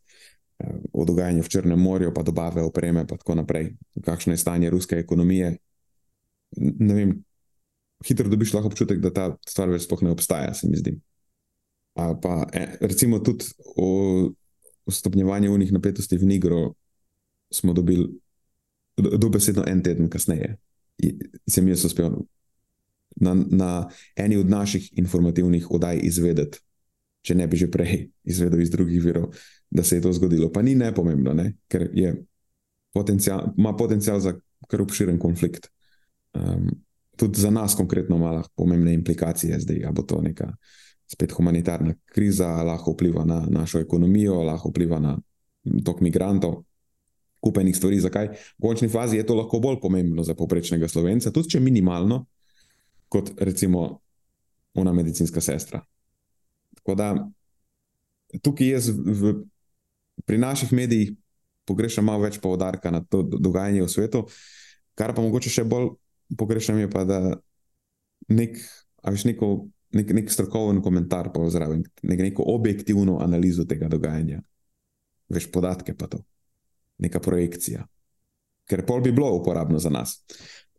[0.60, 3.74] eh, o dogajanju v Črnem morju, pa dobave opreme, pa tako naprej.
[4.06, 5.58] Kakšno je stanje ruske ekonomije.
[6.58, 7.16] Ne vem,
[8.06, 10.94] hitro dobiš lahko občutek, da ta stvar več sploh ne obstaja, se mi zdi.
[11.98, 16.64] Ali pa eh, recimo tudi o stopnjevanju unih napetosti v Nigru
[17.54, 18.08] smo dobili
[18.98, 20.58] dobesedno en teden kasneje.
[21.48, 22.14] Sem jaz uspel
[23.16, 23.70] na, na
[24.16, 26.60] eni od naših informativnih oddaj izvedeti,
[27.30, 29.30] če ne bi že prej izvedel iz drugih virov,
[29.70, 30.50] da se je to zgodilo.
[30.50, 31.54] Pa ni nepomembno, ne?
[31.70, 32.16] ker je
[32.94, 34.34] potencial, ima potencial za
[34.70, 35.70] kar obširen konflikt.
[36.34, 36.72] Um,
[37.20, 40.50] tudi za nas, konkretno, ima pomembne implikacije, zdaj bo to neka
[41.10, 45.18] spet humanitarna kriza, lahko vpliva na našo ekonomijo, lahko vpliva na
[45.86, 46.64] tok migrantov.
[47.40, 51.56] Kupenih stvari, zakaj v končni fazi je to lahko bolj pomembno za povprečnega slovenca, tudi
[51.56, 52.26] če minimalno,
[53.10, 54.02] kot recimo
[54.76, 55.82] ona medicinska sestra.
[56.90, 57.30] Tako da
[58.42, 59.34] tukaj jaz v,
[60.26, 61.12] pri naših medijih
[61.66, 64.24] pogrešam malo več poudarka na to dogajanje v svetu,
[64.98, 65.92] kar pa mogoče še bolj
[66.38, 67.20] pogrešam je pa, da
[68.30, 68.58] nek,
[69.06, 74.42] veš, neko, nek, nek strokoven komentar pa zraven, nek, neko objektivno analizo tega dogajanja,
[75.30, 76.24] veš podatke pa to,
[76.98, 77.86] neka projekcija.
[78.70, 80.20] Ker pol bi bilo uporabno za nas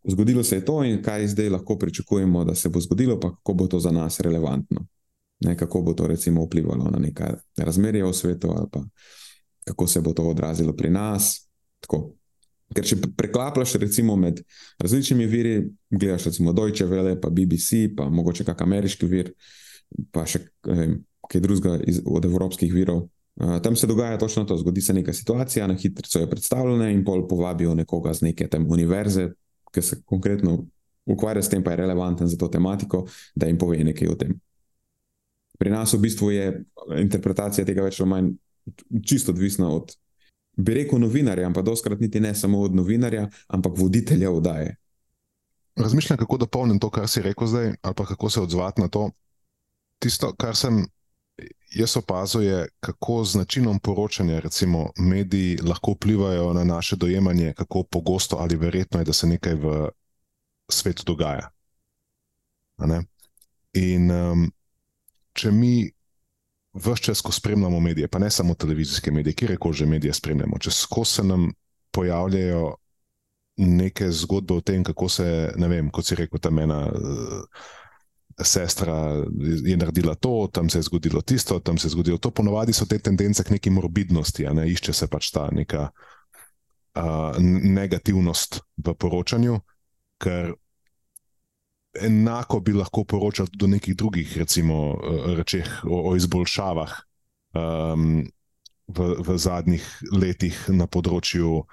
[0.05, 3.55] zgodilo se je to in kaj zdaj lahko pričakujemo, da se bo zgodilo, pa kako
[3.55, 4.87] bo to za nas relevantno.
[5.41, 8.83] Ne, kako bo to recimo vplivalo na neka razmerja v svetu, ali pa
[9.65, 11.49] kako se bo to odrazilo pri nas.
[11.81, 12.11] Tako.
[12.75, 14.43] Ker če preklapljaš recimo med
[14.79, 15.55] različnimi viri,
[15.91, 19.33] gledaš recimo Deutsche Welle, pa BBC, pa mogoče kak ameriški vir,
[20.15, 21.01] pa še vem,
[21.31, 23.09] kaj drugega od evropskih virov.
[23.41, 27.05] Uh, tam se dogaja točno to, zgodi se neka situacija, na hitro je predstavljena in
[27.05, 29.31] pol povabijo nekoga z neke tam univerze,
[29.73, 30.61] ki se konkretno
[31.07, 34.39] ukvarja s tem, pa je relevanten za to tematiko, da jim pove nekaj o tem.
[35.61, 36.45] Pri nas v bistvu je
[37.03, 38.31] interpretacija tega več ali manj
[39.05, 39.93] čisto odvisna od,
[40.57, 44.77] bi rekel, novinarja, ampak doskrat niti ne samo od novinarja, ampak voditelja vdaje.
[45.77, 49.11] Razmišljam, kako dopolnim to, kar si rekel zdaj, ali pa kako se odzvati na to.
[50.01, 50.85] Tisto, kar sem
[51.77, 57.83] jaz opazil, je, kako z načinom poročanja, recimo, mediji lahko vplivajo na naše dojemanje, kako
[57.83, 59.89] pogosto ali verjetno je, da se nekaj v
[60.71, 61.51] svetu dogaja.
[63.73, 64.53] In um,
[65.33, 65.91] če mi
[66.75, 70.59] vse čas, ko spremljamo medije, pa ne samo televizijske medije, kjer koli že medije spremljamo,
[70.59, 71.51] če skozi se nam
[71.91, 72.77] pojavljajo
[73.61, 76.87] neke zgodbe o tem, kako se, ne vem, kot si rekel, ta mena.
[76.87, 77.45] Uh,
[78.41, 79.21] sestra
[79.65, 82.31] je naredila to, tam se je zgodilo tisto, tam se je zgodilo to.
[82.31, 84.65] Ponovadi so te tendence k neki morbidnosti, ne?
[84.71, 87.37] išče se pač ta neka uh,
[87.75, 89.61] negativnost v poročanju,
[90.23, 90.55] ker
[91.95, 94.99] enako bi lahko poročal tudi o nekih drugih, recimo,
[95.37, 96.93] rečeh o, o izboljšavah
[97.55, 98.23] um,
[98.87, 101.65] v, v zadnjih letih na področju,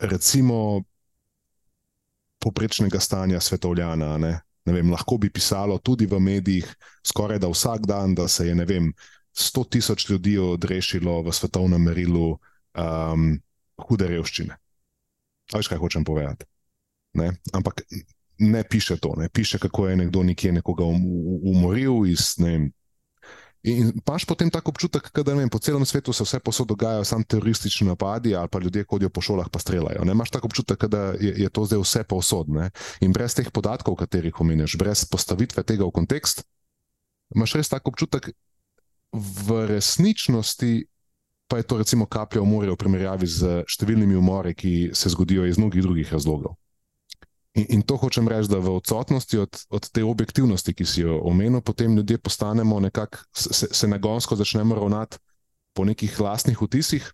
[0.00, 0.82] recimo,
[2.42, 4.16] poprečnega stanja svetovljana.
[4.18, 4.32] Ne?
[4.66, 6.68] vem, lahko bi pisalo tudi v medijih,
[7.06, 8.92] skoraj da vsak dan, da se je vem,
[9.32, 12.36] 100 tisoč ljudi odrešilo v svetovnem merilu
[12.76, 13.40] um,
[13.88, 14.56] hude revščine.
[15.52, 16.44] Veš, kaj hočem povedati?
[17.18, 17.32] Ne?
[17.52, 17.82] Ampak
[18.38, 21.02] ne piše to, ne piše, kako je nekdo nekje nekoga um,
[21.42, 22.72] umoril iz ne vem,
[23.62, 27.22] In imaš potem tako občutek, da vem, po celem svetu se vse posod dogajajo, samo
[27.22, 30.02] teroristični napadi ali pa ljudje hodijo po šolah in streljajo.
[30.02, 32.48] Imaš tako občutek, da je, je to zdaj vse posod.
[32.48, 32.70] Ne?
[33.00, 36.42] In brez teh podatkov, katerih omeniš, brez postavitve tega v kontekst,
[37.34, 38.32] imaš res tako občutek,
[39.12, 40.88] v resničnosti
[41.46, 45.46] pa je to recimo kaplja v morju v primerjavi z številnimi umori, ki se zgodijo
[45.46, 46.56] iz mnogih drugih razlogov.
[47.54, 51.18] In, in to hočem reči, da v odsotnosti od, od te objektivnosti, ki si jo
[51.28, 55.20] omenil, potem ljudje postanemo nekako, se, se nagonsko začnemo ravnati
[55.76, 57.12] po nekih lastnih vtisih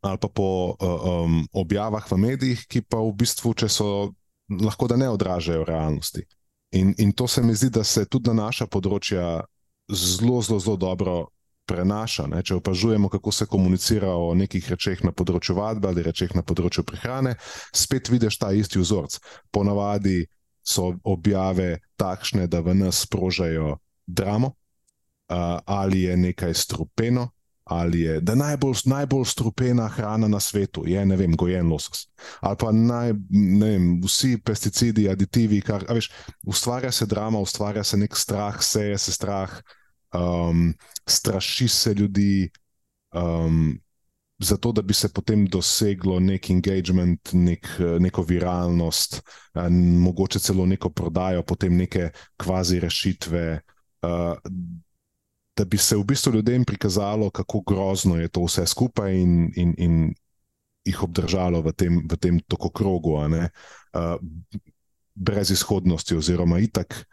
[0.00, 3.88] ali pa po uh, um, objavah v medijih, ki pa v bistvu, če so
[4.48, 6.24] lahko, da ne odražajo realnosti.
[6.72, 9.42] In, in to se mi zdi, da se tudi na naša področja
[9.92, 11.16] zelo, zelo, zelo dobro
[11.70, 12.26] prenaša.
[12.30, 12.42] Ne?
[12.42, 16.84] Če opažujemo, kako se komunicira o nekih rečeh na področju vadbe ali rečeh na področju
[16.88, 17.36] prehrane,
[17.72, 19.20] spet vidiš ta isti vzorc.
[19.54, 20.24] Ponavadi
[20.66, 27.30] so objave takšne, da v nas sprožajo dramo, uh, ali je nekaj strupeno,
[27.70, 32.08] ali je najbolj, najbolj strupena hrana na svetu, je ne vem, gojen losos.
[32.42, 33.14] Ali pa naj,
[33.60, 36.10] vem, vsi pesticidi, aditivi, kar veš,
[36.46, 39.54] ustvarja se drama, ustvarja se nek strah, seje se strah
[40.14, 40.74] um,
[41.08, 42.50] straši se ljudi,
[43.14, 43.80] um,
[44.38, 47.68] zato, da bi se potem doseglo nek engagement, nek,
[48.00, 49.20] neko viralnost,
[50.00, 53.60] mogoče celo neko prodajo, potem neke kvazi rešitve.
[55.56, 59.74] Da bi se v bistvu ljudem prikazalo, kako grozno je to vse skupaj, in, in,
[59.78, 60.14] in
[60.88, 64.16] jih obdržalo v tem, v tem tako krogu, uh,
[65.14, 67.04] brez izhodnosti, oziroma itak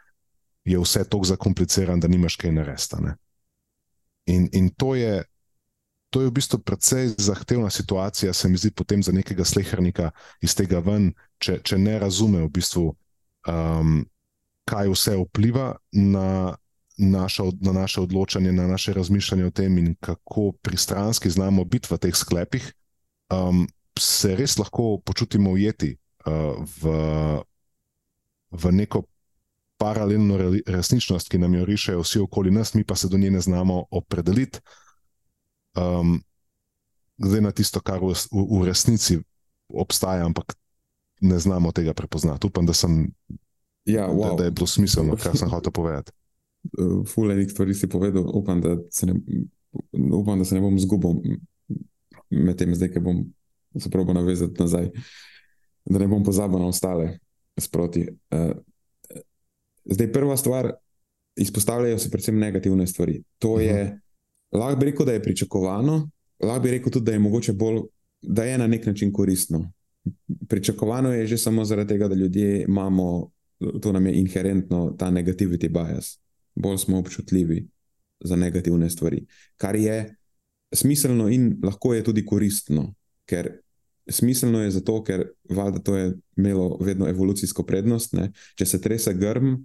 [0.68, 3.16] je vse tako zakomplicirano, da nimaš kaj narediti.
[4.28, 5.24] In, in to je
[6.10, 10.56] to je v bistvu precej zahtevna situacija, se mi zdi, potem za nekega slehrnika iz
[10.56, 11.12] tega ven,
[11.44, 12.86] če, če ne razume, v bistvu,
[13.48, 14.06] um,
[14.68, 16.56] kaj vse vpliva na,
[16.98, 22.00] naša, na naše odločanje, na naše razmišljanje o tem, in kako pristranski znamo biti v
[22.08, 22.72] teh sklepih,
[23.34, 23.68] um,
[24.00, 26.98] se res lahko počutimo ujeti uh, v,
[28.52, 29.04] v neko.
[29.78, 33.42] Paralelno resničnost, ki nam jo rišejo vsi okoli nas, mi pa se do nje ne
[33.42, 34.60] znamo opredeliti,
[35.78, 36.18] um,
[37.18, 39.20] zdaj na tisto, kar v, v, v resnici
[39.70, 40.56] obstaja, ampak
[41.22, 42.48] ne znamo tega prepoznati.
[42.48, 43.12] Upam, da, sem,
[43.86, 44.30] ja, wow.
[44.30, 46.12] da, da je bilo smiselno, kar sem hotel povedati.
[47.14, 49.14] Fulejnik stvari si povedal, upam, da se ne,
[50.14, 51.38] upam, da se ne bom zgubil
[52.30, 53.24] med tem, zdaj, ki bom
[53.78, 54.90] se probo navezati nazaj,
[55.86, 57.20] da ne bom pozabil na ostale
[57.60, 58.08] sproti.
[58.34, 58.58] Uh,
[59.92, 60.72] zdaj, prva stvar,
[61.38, 63.24] izpostavljajo se predvsem negativne stvari.
[63.40, 63.64] To uh -huh.
[63.64, 63.96] je mhm.
[64.52, 67.82] Lahko bi rekel, da je pričakovano, lahko bi rekel tudi, da je mogoče bolj,
[68.22, 69.72] da je na nek način koristno.
[70.48, 73.32] Pričakovano je že samo zaradi tega, da ljudje imamo,
[73.82, 76.20] to nam je inherentno, ta negativity bias.
[76.56, 77.68] Bolj smo občutljivi
[78.20, 79.26] za negativne stvari.
[79.58, 80.16] Kar je
[80.74, 82.94] smiselno in lahko je tudi koristno,
[83.26, 83.52] ker
[84.10, 88.14] smiselno je zato, ker valjda to je imelo vedno evolucijsko prednost.
[88.14, 88.32] Ne?
[88.56, 89.56] Če se trese grm,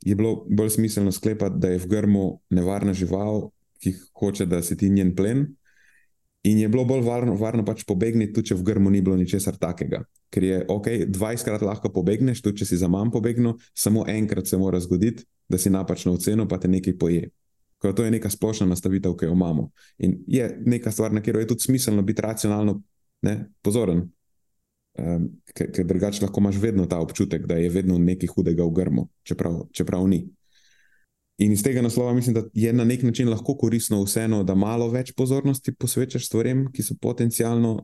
[0.00, 3.50] je bilo bolj smiselno sklepati, da je v grmu nevarna žival,
[3.82, 5.46] ki hoče, da si ti njen plen.
[6.42, 9.58] In je bilo bolj varno, varno pač pobegniti, tudi če v grmu ni bilo ničesar
[9.58, 10.04] takega.
[10.30, 14.58] Ker je ok, 20krat lahko pobegneš, tudi če si za manj pobegnil, samo enkrat se
[14.60, 17.30] mora zgoditi, da si napačno ocenil, pa te nekaj poje.
[17.82, 19.68] Ker to je neka splošna nastavitev, ki jo imamo.
[19.98, 22.78] In je neka stvar, na katero je tudi smiselno biti racionalno
[23.26, 24.06] ne, pozoren.
[24.98, 29.04] Um, ker drugače lahko imaš vedno ta občutek, da je vedno nekaj hudega v grmu,
[29.22, 30.24] čeprav, čeprav ni.
[31.38, 34.88] In iz tega naslova mislim, da je na nek način lahko koristno vseeno, da malo
[34.90, 37.76] več pozornosti posvečaš stvarem, ki so potencialno,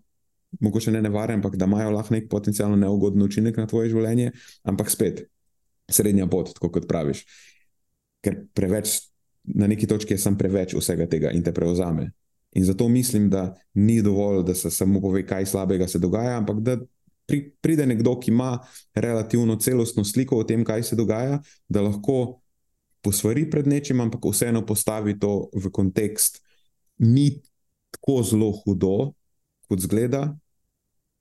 [0.61, 4.33] mogoče ne nevarne, ampak da imajo lahko nek potencialno neugoden učinek na tvoje življenje,
[4.67, 5.23] ampak spet
[5.91, 7.23] srednja pot, tako kot praviš.
[8.27, 8.97] Ker preveč,
[9.55, 12.11] na neki točki je sem preveč vsega tega in te prevzame.
[12.59, 16.61] In zato mislim, da ni dovolj, da se samo pove, kaj slabega se dogaja, ampak
[16.63, 16.77] da
[17.27, 18.59] pri, pride nekdo, ki ima
[18.95, 22.41] relativno celostno sliko o tem, kaj se dogaja, da lahko
[23.05, 26.41] posvari pred nečim, ampak vseeno postavi to v kontekst,
[26.99, 27.43] ni
[27.93, 29.13] tako zelo hudo,
[29.69, 30.31] kot zgleda.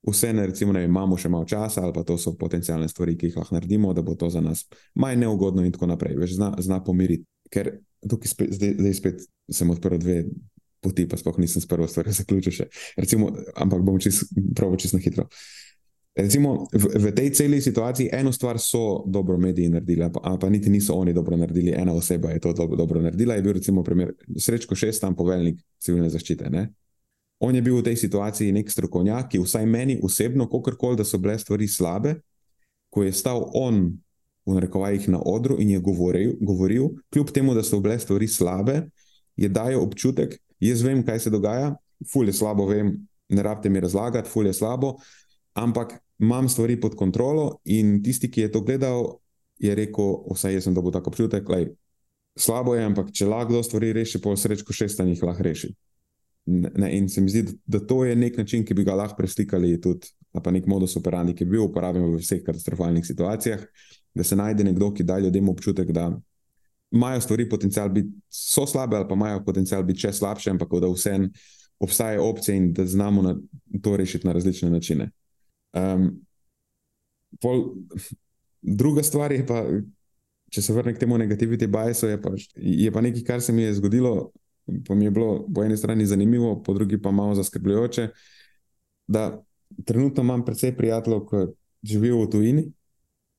[0.04, 3.38] Vseeno, recimo, ne imamo še malo časa, ali pa to so potencijalne stvari, ki jih
[3.40, 4.66] lahko naredimo, da bo to za nas
[5.00, 6.18] manj neugodno, in tako naprej.
[6.20, 7.24] Veš, zna, zna pomiriti.
[7.52, 10.18] Ker tukaj spet, zdaj, zdaj spet sem odprl dve
[10.84, 12.68] poti, pa sploh nisem s prvo stvarjo zaključil še.
[13.00, 15.24] Recimo, ampak bom čist, prav čisto hitro.
[15.24, 15.63] Uh,
[16.14, 20.70] Recimo, v, v tej celi situaciji eno stvar so dobro mediji naredili, pa, pa niti
[20.70, 23.34] niso oni dobro naredili, ena oseba je to dobro, dobro naredila.
[23.34, 26.50] Je bil recimo primer Srečko Šestan, poveljnik civilne zaščite.
[26.50, 26.68] Ne?
[27.42, 31.18] On je bil v tej situaciji nek strokovnjak, ki vsaj meni osebno, kakorkoli, da so
[31.18, 32.14] bile stvari slabe,
[32.94, 33.90] ko je stal on
[34.46, 38.84] v narekovajih na odru in je govoril, govoril, kljub temu, da so bile stvari slabe,
[39.36, 41.74] je dajal občutek, jaz vem, kaj se dogaja,
[42.12, 42.94] fulje slabo vem,
[43.28, 44.94] ne rabite mi razlagati, fulje slabo,
[45.54, 47.58] ampak imam stvari pod kontrolo.
[47.64, 49.18] In tisti, ki je to gledal,
[49.58, 51.72] je rekel: Vsaj jaz sem dobil tako občutek, da je
[52.36, 55.72] slabo, ampak če lahko stvari reši, po srečko šestan jih lahko reši.
[56.46, 59.78] Ne, in se mi zdi, da to je nek način, ki bi ga lahko preslikali
[59.80, 60.10] tudi,
[60.42, 63.62] pa nek modus operandi, ki bi bil uporabljen v vseh katastrofalnih situacijah,
[64.14, 66.10] da se najde nekdo, ki da ljudem občutek, da
[66.94, 71.30] imajo stvari potencial biti slabe, ali pa imajo potencial biti še slabše, ampak da vseeno
[71.80, 73.34] obstajajo opcije in da znamo na,
[73.82, 75.10] to rešiti na različne načine.
[75.74, 76.08] Um,
[77.42, 77.64] pol,
[78.62, 79.64] druga stvar je pa,
[80.54, 83.66] če se vrnem k temu negativiti biasu, je pa, je pa nekaj, kar se mi
[83.66, 84.32] je zgodilo.
[84.86, 88.06] Pa mi je bilo po eni strani zanimivo, po drugi pa malo zaskrbljujoče,
[89.06, 89.42] da
[89.84, 91.42] trenutno imam precej prijateljev, ki
[91.82, 92.62] živijo v tujini,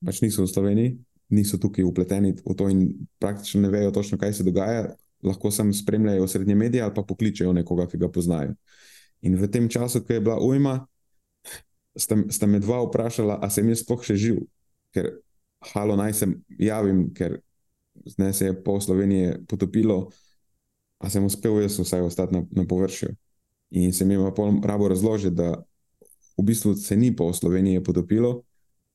[0.06, 0.92] pač niso v Sloveniji,
[1.34, 4.92] niso tukaj upleteni v to in praktično ne vejo točno, kaj se dogaja.
[5.26, 8.54] Lahko sem spremljajo srednje medije ali pa pokličejo nekoga, ki ga poznajo.
[9.26, 10.86] In v tem času, ko je bila ujma,
[11.96, 14.40] sta, sta me dva vprašala, ali sem jaz sploh še živ,
[14.94, 15.10] ker
[15.72, 16.28] halo naj se
[16.60, 17.38] javim, ker
[18.18, 20.10] ne, se je pol Slovenije potopilo,
[20.98, 23.12] a sem uspel jaz vsaj ostati na, na površju.
[23.76, 25.56] In se mi je pa rabo razložiti, da
[26.36, 28.42] v bistvu se ni po Sloveniji potopilo,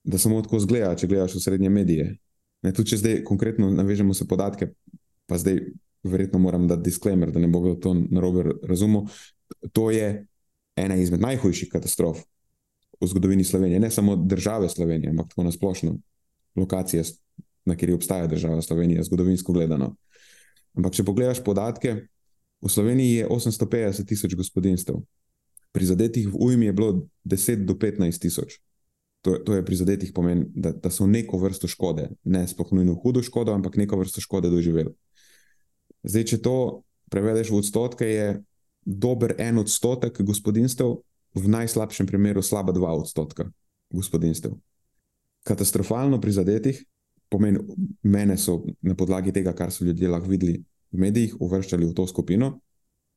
[0.04, 2.08] da samo tako zgleda, če gledaš v srednje medije.
[2.62, 4.72] Ne, tudi če zdaj konkretno navežemo se podatke,
[5.30, 5.60] pa zdaj
[6.04, 9.10] verjetno moram dati disclaimer, da ne bo to narobe razumel.
[9.74, 10.26] To je
[10.78, 12.24] ena izmed najhujših katastrof
[13.02, 15.97] v zgodovini Slovenije, ne samo države Slovenije, ampak tako na splošno
[16.56, 17.04] lokacije,
[17.66, 19.95] na kateri obstaja država Slovenija, zgodovinsko gledano.
[20.78, 21.95] Ampak, če pogledaš podatke,
[22.62, 25.02] v Sloveniji je 850 tisoč gospodinstv,
[25.72, 28.60] prizadetih v ujmi je bilo 10 do 15 tisoč.
[29.22, 32.72] To, to je prizadetih pomen, da, da so neko vrsto škode, ne sploh
[33.04, 34.93] hudo škodo, ampak neko vrsto škode doživeli.
[36.04, 36.82] Zdaj, če to
[37.14, 38.28] prevedeš v odstotke, je
[38.86, 40.97] dober en odstotek gospodinstv,
[41.36, 43.47] v najslabšem primeru slaba dva odstotka
[43.91, 44.55] gospodinstv.
[45.43, 46.84] Katastrofalno prizadetih,
[47.32, 47.59] pomeni,
[48.03, 50.59] mene so na podlagi tega, kar so ljudje lahko videli
[50.91, 52.59] v medijih, uvrščali v to skupino,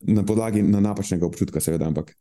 [0.05, 2.15] na podlagi na napačnega občutka, seveda, ampak.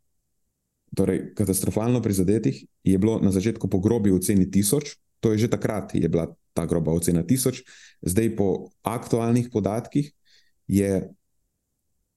[0.94, 5.96] Torej, katastrofalno prizadetih je bilo na začetku po grobi oceni tisoč, to je že takrat
[5.96, 7.64] je bila ta groba ocena tisoč,
[8.06, 10.12] zdaj po aktualnih podatkih
[10.70, 11.10] je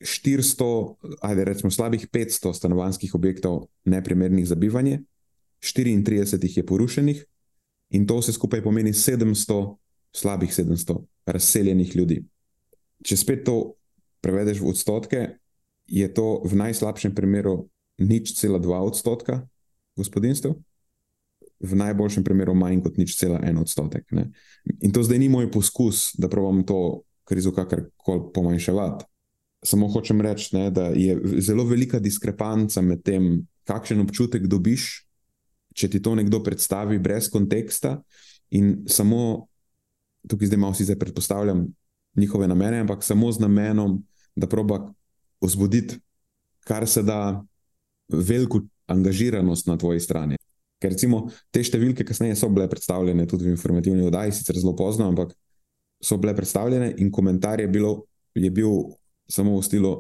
[0.01, 5.01] 400, ajde rečemo slabih 500 stanovanjskih objektov neprimernih za bivanje,
[5.63, 7.25] 34 jih je porušenih
[7.91, 9.77] in to vse skupaj pomeni 700,
[10.13, 12.25] slabih 700 razseljenih ljudi.
[13.05, 13.77] Če spet to
[14.21, 15.21] prevedeš v odstotke,
[15.87, 17.69] je to v najslabšem primeru
[17.99, 19.47] nič cela 2 odstotka
[19.97, 20.53] gospodinstv,
[21.61, 24.05] v najboljšem primeru manj kot nič cela 1 odstotek.
[24.13, 24.29] Ne?
[24.85, 29.09] In to zdaj ni moj poskus, da pravim to krizo kakorkoli pomanjševati.
[29.67, 35.07] Samo hočem reči, ne, da je zelo velika diskrepanca med tem, kakšen občutek dobiš,
[35.77, 37.99] če ti to nekdo predstavi brez konteksta
[38.55, 39.49] in samo,
[40.31, 41.67] tukaj zdaj malo si zdaj predpostavljam
[42.17, 43.99] njihove namene, ampak samo z namenom,
[44.37, 44.87] da proba
[45.43, 45.99] vzbuditi,
[46.65, 47.43] kar se da,
[48.09, 50.37] veliko angažiranost na tvoji strani.
[50.79, 55.09] Ker recimo te številke, kasneje so bile predstavljene tudi v informativni oddaji, sicer zelo pozno,
[55.11, 55.33] ampak
[56.03, 58.05] so bile predstavljene, in komentar je, bilo,
[58.37, 58.93] je bil
[59.29, 59.93] samo v stilu,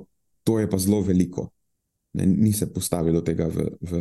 [0.45, 1.51] to je pa zelo veliko.
[2.17, 3.93] Ne, ni se postavilo tega v, v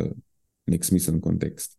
[0.72, 1.76] nek smiseln kontekst.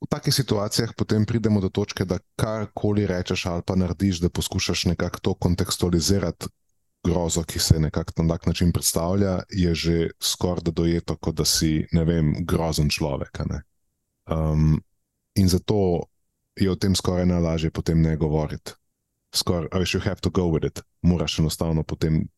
[0.00, 4.88] V takih situacijah potem pridemo do točke, da karkoli rečeš ali pa narediš, da poskušaš
[4.94, 6.48] nekako to kontekstualizirati.
[7.00, 11.44] Grozo, ki se nekako na tak način predstavlja, je že skoraj da dojeto, kot da
[11.48, 13.40] si, ne vem, grozen človek.
[14.28, 14.82] Um,
[15.32, 16.04] in zato
[16.60, 18.76] je o tem skoraj najlažje potem ne govoriti
[19.34, 22.28] skoraj, veš, you have to go with it, moraš enostavno potem.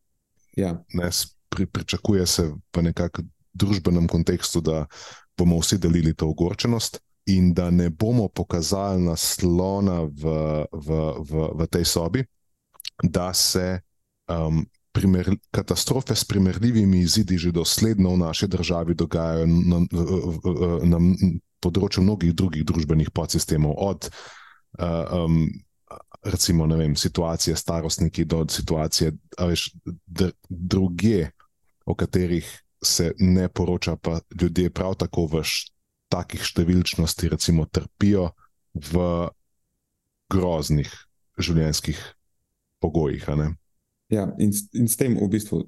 [0.56, 0.76] Ja.
[0.92, 1.10] Ne,
[1.48, 4.86] pri, pričakuje se v nekakšnem družbenem kontekstu, da
[5.36, 10.22] bomo vsi delili to ogorčenost in da ne bomo pokazali naslona v,
[10.72, 10.88] v,
[11.20, 12.24] v, v tej sobi,
[13.02, 13.80] da se
[14.28, 20.98] um, primer, katastrofe s primerljivimi izidi že dosledno v naši državi dogajajo na, na, na
[21.62, 23.76] področju mnogih drugih družbenih podsistemov.
[23.78, 24.10] Od,
[24.80, 25.46] uh, um,
[26.22, 29.70] recimo, ne vem, situacije starostniki do situacije, veš,
[30.48, 31.28] druge,
[31.86, 35.42] o katerih se ne poroča, pa ljudje prav tako v
[36.08, 38.30] takih številčnosti, recimo, trpijo
[38.74, 39.28] v
[40.32, 40.90] groznih
[41.38, 41.98] življenjskih
[42.82, 43.26] pogojih.
[44.12, 45.62] Ja, in, in s tem, v bistvu,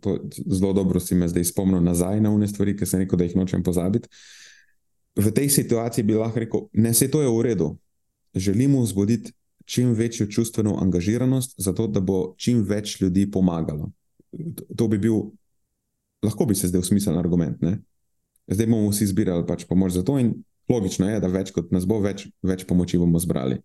[0.45, 3.39] zelo dobro si me zdaj spomnil nazaj na une stvari, ki sem rekel, da jih
[3.39, 4.11] nočem pozabiti.
[5.15, 7.69] V tej situaciji bi lahko rekel, da se to je v redu.
[8.35, 9.33] Želimo vzbuditi
[9.65, 13.91] čim večjo čustveno angažiranost, zato da bo čim več ljudi pomagalo.
[14.77, 15.15] To bi bil,
[16.23, 17.63] lahko bi se zdaj usmiseln argument.
[17.63, 17.79] Ne?
[18.49, 20.35] Zdaj bomo vsi zbirali pač pomoč za to, in
[20.69, 23.61] logično je, da več kot nas bo, več, več pomoči bomo zbrali.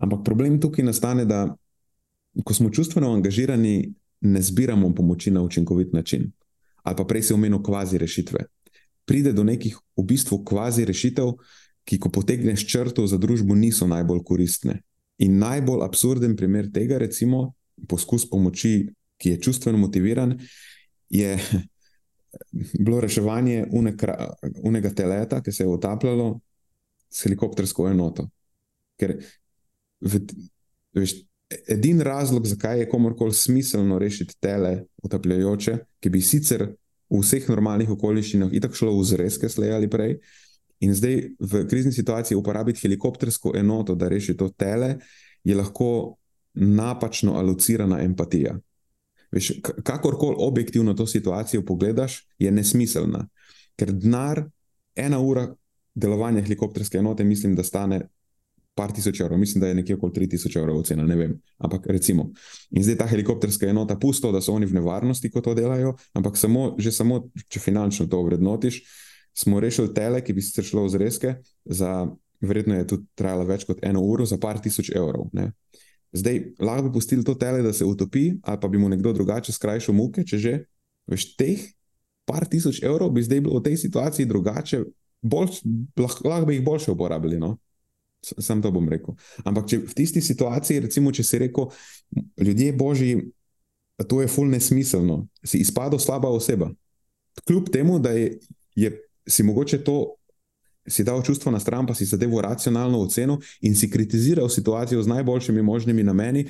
[0.00, 1.50] Ampak problem tukaj nastane, da
[2.44, 6.30] ko smo čustveno angažirani, ne zbiramo pomoči na učinkovit način.
[6.82, 8.44] Ali pa prej se omenil kvazi rešitve.
[9.04, 11.34] Pride do nekih v bistvu kvazi rešitev,
[11.84, 14.80] ki, ko potegneš črto za družbo, niso najbolj koristne.
[15.20, 17.52] In najbolj absurden primer tega, recimo,
[17.88, 18.88] poskus pomoči,
[19.20, 20.36] ki je čustveno motiviran,
[21.10, 21.36] je
[22.84, 23.66] bilo reševanje
[24.62, 26.38] unega teleta, ki se je utapljalo
[27.10, 28.28] s helikoptersko enoto.
[29.00, 29.18] Ker
[31.68, 36.68] edini razlog, zakaj je komorkoli smiselno rešiti tele utapljajoče, ki bi sicer
[37.10, 40.20] v vseh normalnih okoliščinah itak šlo v zreske, slej ali prej,
[40.80, 44.96] In zdaj v krizni situaciji uporabiti helikoptersko enoto, da reši to tele,
[45.44, 46.16] je lahko
[46.54, 48.56] napačno alocirana empatija.
[49.32, 49.52] Veš,
[49.84, 53.26] kakorkoli objektivno to situacijo pogledaš, je nesmiselna.
[53.76, 54.42] Ker denar,
[54.96, 55.46] ena ura
[55.94, 58.00] delovanja helikopterske enote, mislim, da stane
[58.74, 61.36] par tisoč evrov, mislim, da je nekje okoli 3000 evrov cena, ne vem.
[61.58, 62.30] Ampak recimo.
[62.70, 66.38] In zdaj ta helikopterska enota pusto, da so oni v nevarnosti, ko to delajo, ampak
[66.40, 68.80] samo, že samo, če finančno to vrednotiš,
[69.36, 72.06] smo rešili tele, ki bi sicer šlo v zreske, za,
[72.40, 75.30] verjetno je tudi trajalo več kot eno uro, za par tisoč evrov.
[75.36, 75.50] Ne.
[76.12, 79.52] Zdaj, lahko bi pustili to tele, da se utopi, ali pa bi mu nekdo drugače
[79.54, 80.54] skrajšal muke, če že,
[81.10, 81.68] veš, teh
[82.26, 84.84] par tisoč evrov bi zdaj bilo v tej situaciji drugače,
[85.22, 85.60] bolj,
[85.98, 87.38] lahko, lahko bi jih boljše uporabili.
[87.38, 87.56] No?
[88.22, 89.16] Sam to bom rekel.
[89.48, 91.70] Ampak če v tisti situaciji, recimo, če si rekel,
[92.36, 93.14] ljudje božji,
[94.08, 96.70] to je fulno nesmiselno, si izpadel slaba oseba.
[97.46, 98.38] Kljub temu, da je,
[98.76, 98.92] je
[99.30, 100.14] si mogoče to.
[100.88, 105.12] Si dal čustvo na stran, pa si zadevo racionalno ocenil in si kritiziral situacijo z
[105.12, 106.46] najboljšimi možnimi nameni.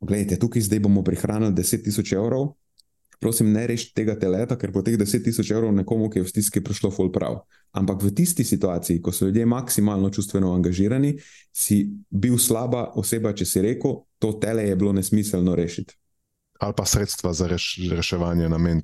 [0.00, 2.54] Poglejte, tukaj zdaj bomo prihranili 10.000 evrov,
[3.20, 6.64] prosim, ne rešite tega teleta, ker po teh 10.000 evrov nekomu, ki je v stiski,
[6.64, 7.42] prišlo full prav.
[7.76, 11.14] Ampak v tisti situaciji, ko so ljudje maksimalno čustveno angažirani,
[11.52, 15.99] si bil slaba oseba, če si rekel, to tele je bilo nesmiselno rešiti.
[16.60, 18.82] Ali pa sredstva za reš, reševanje namen,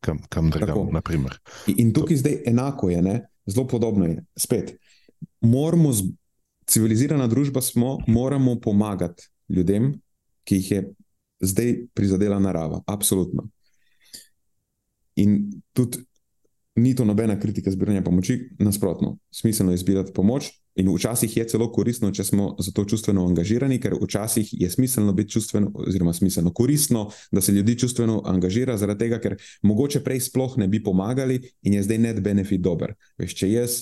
[0.00, 0.92] kam, kam drugam.
[1.66, 2.20] In, in tukaj to...
[2.20, 3.16] zdaj enako je, ne?
[3.46, 4.24] zelo podobno je.
[4.36, 4.76] Spet,
[5.40, 5.92] moramo,
[6.66, 9.92] civilizirana družba smo, moramo pomagati ljudem,
[10.44, 10.82] ki jih je
[11.40, 13.48] zdaj prizadela narava, absolutno.
[15.16, 15.98] In tudi
[16.76, 20.50] ni to nobena kritika zbiranja pomoči, nasprotno, smiselno je zbirati pomoč.
[20.76, 25.12] In včasih je celo koristno, če smo za to čustveno angažirani, ker včasih je smiselno
[25.16, 30.20] biti čustveno, oziroma smiselno koristno, da se ljudi čustveno angažira, zaradi tega, ker mogoče prej
[30.28, 32.92] sploh ne bi pomagali in je zdaj net benefit dober.
[33.18, 33.78] Veš, če jaz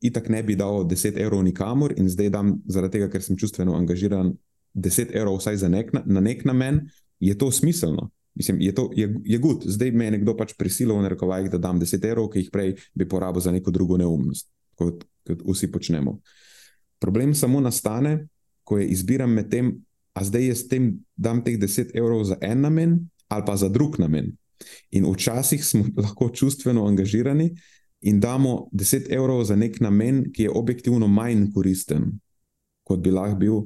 [0.00, 3.76] itak ne bi dal 10 evrov nikamor in zdaj dam, zaradi tega, ker sem čustveno
[3.76, 4.32] angažiran,
[4.74, 6.86] 10 evrov vsaj nek, na nek namen,
[7.20, 8.08] je to smiselno.
[8.38, 9.64] Mislim, je to je, je gud.
[9.66, 13.08] Zdaj me je nekdo pač prisilil, rekovajih, da dam 10 evrov, ki jih prej bi
[13.08, 14.46] porabil za neko drugo neumnost,
[14.78, 16.20] kot, kot vsi počnemo.
[17.02, 18.28] Problem samo nastane,
[18.62, 19.72] ko je izbira med tem,
[20.14, 23.98] a zdaj jaz tem dam teh 10 evrov za en namen ali pa za drug
[23.98, 24.32] namen.
[24.90, 27.50] In včasih smo lahko čustveno angažirani
[28.00, 32.12] in damo 10 evrov za nek namen, ki je objektivno manj koristen,
[32.86, 33.60] kot bi lahko bil,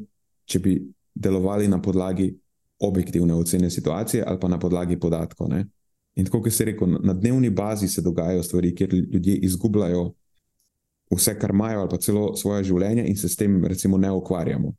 [0.49, 0.79] če bi
[1.15, 2.33] delovali na podlagi
[2.83, 5.49] objektivne ocene situacije ali pa na podlagi podatkov.
[5.49, 5.67] Ne?
[6.15, 10.13] In tako, kot se reče, na dnevni bazi se dogajajo stvari, kjer ljudje izgubljajo
[11.17, 14.73] vse, kar imajo, ali pa celo svoje življenje, in se s tem, recimo, ne ukvarjamo.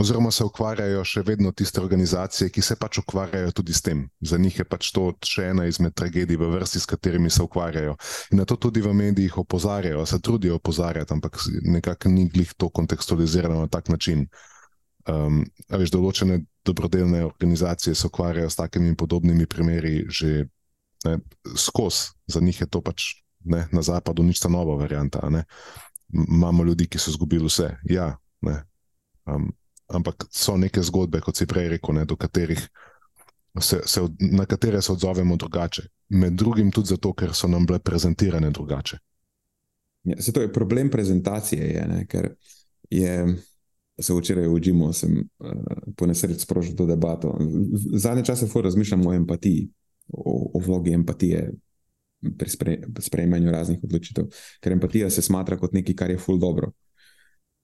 [0.00, 4.06] Oziroma, se ukvarjajo še vedno tiste organizacije, ki se pač ukvarjajo tudi s tem.
[4.24, 7.98] Za njih je pač to še ena izmed tragedij v vrsti, s katerimi se ukvarjajo.
[8.32, 11.36] In na to tudi v medijih opozarjajo, se trudijo opozarjati, ampak
[11.68, 14.24] nekako ni glih to kontekstualizirano na tak način.
[15.10, 20.46] Um, veš, določene dobrodelne organizacije se ukvarjajo s takimi in podobnimi primeri že
[21.56, 23.02] skozi, za njih je to pač
[23.44, 25.18] ne, na zapadu nič ta nova varianta.
[26.12, 27.72] Imamo ljudi, ki so izgubili vse.
[27.90, 28.16] Ja,
[29.26, 29.50] um,
[29.88, 32.06] ampak so neke zgodbe, kot si prej rekel, ne,
[33.60, 35.82] se, se, na katere se odzovemo drugače.
[36.08, 38.98] Med drugim tudi zato, ker so nam bile prezentirane drugače.
[40.04, 42.34] Ja, to je problem prezentacije, je, ne, ker
[42.90, 43.36] je
[44.00, 45.50] se včeraj v Džimu, sem uh,
[45.96, 47.36] po nesreči sprožil to debato.
[47.94, 49.68] Zadnje čase razmišljam o empatiji,
[50.08, 51.52] o, o vlogi empatije
[52.38, 54.26] pri spre, sprejemanju raznih odločitev.
[54.60, 56.72] Ker empatija se smatra kot nekaj, kar je ful dobro.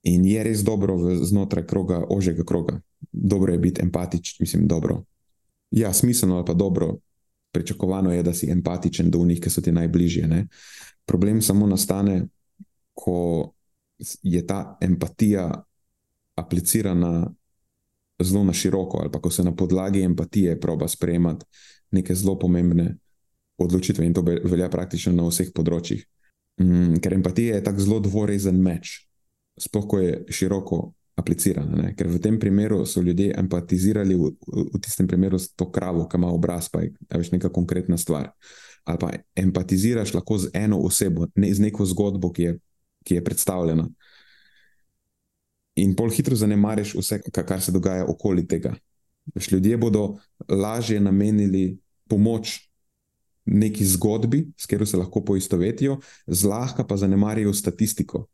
[0.03, 2.81] In je res dobro v, znotraj kroga, ožjega kroga.
[3.13, 5.03] Dobro je biti empatičen, mislim, dobro.
[5.71, 6.97] Ja, smiselno ali pa dobro.
[7.53, 10.27] Pričakovano je, da si empatičen do njih, ki so ti najbližje.
[10.27, 10.47] Ne?
[11.07, 12.27] Problem samo nastane,
[12.95, 13.53] ko
[14.23, 15.65] je ta empatija
[16.39, 17.29] aplicirana
[18.23, 21.47] zelo na široko, ali pa ko se na podlagi empatije proba sprejemati
[21.91, 22.97] neke zelo pomembne
[23.59, 26.05] odločitve, in to velja praktično na vseh področjih.
[26.63, 29.01] Mm, ker empatija je tako zelo dvorezen meč,
[29.59, 30.81] sploh ko je široko
[31.19, 31.83] aplicirana.
[31.83, 31.93] Ne?
[31.99, 36.19] Ker v tem primeru so ljudje empatizirali v, v tistem primeru s to kravo, ki
[36.19, 38.31] ima obraz, pa je več neka konkretna stvar.
[38.89, 42.53] Ali pa empatiziraš lahko z eno osebo, ne z neko zgodbo, ki je,
[43.05, 43.89] ki je predstavljena
[45.83, 48.75] in pol hitro zanemariš vse, kar se dogaja okoli tega.
[49.35, 50.17] Veš, ljudje bodo
[50.49, 52.69] lažje namenili pomoč
[53.49, 58.27] neki zgodbi, s katero se lahko poistovetijo, zlahka pa zanemarijo statistiko.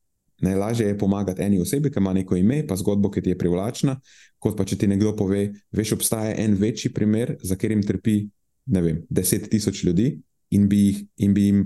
[0.42, 3.94] Najlažje je pomagati eni osebi, ki ima neko ime, pa zgodbo, ki ti je privlačna,
[4.38, 8.24] kot pa če ti nekdo pove, veš, obstaja en večji primer, za katerim trpi,
[8.66, 10.16] ne vem, deset tisoč ljudi
[10.50, 11.62] in bi, jih, in bi jim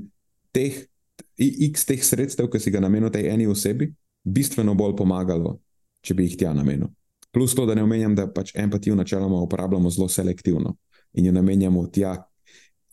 [0.52, 0.84] teh,
[1.38, 3.88] x teh sredstev, ki si ga namenil tej eni osebi,
[4.24, 5.56] bistveno bolj pomagalo,
[6.08, 6.88] če bi jih tja namenil.
[7.34, 10.76] Plus to, da ne omenjam, da pač empatijo načeloma uporabljamo zelo selektivno
[11.12, 12.14] in jo namenjamo tja,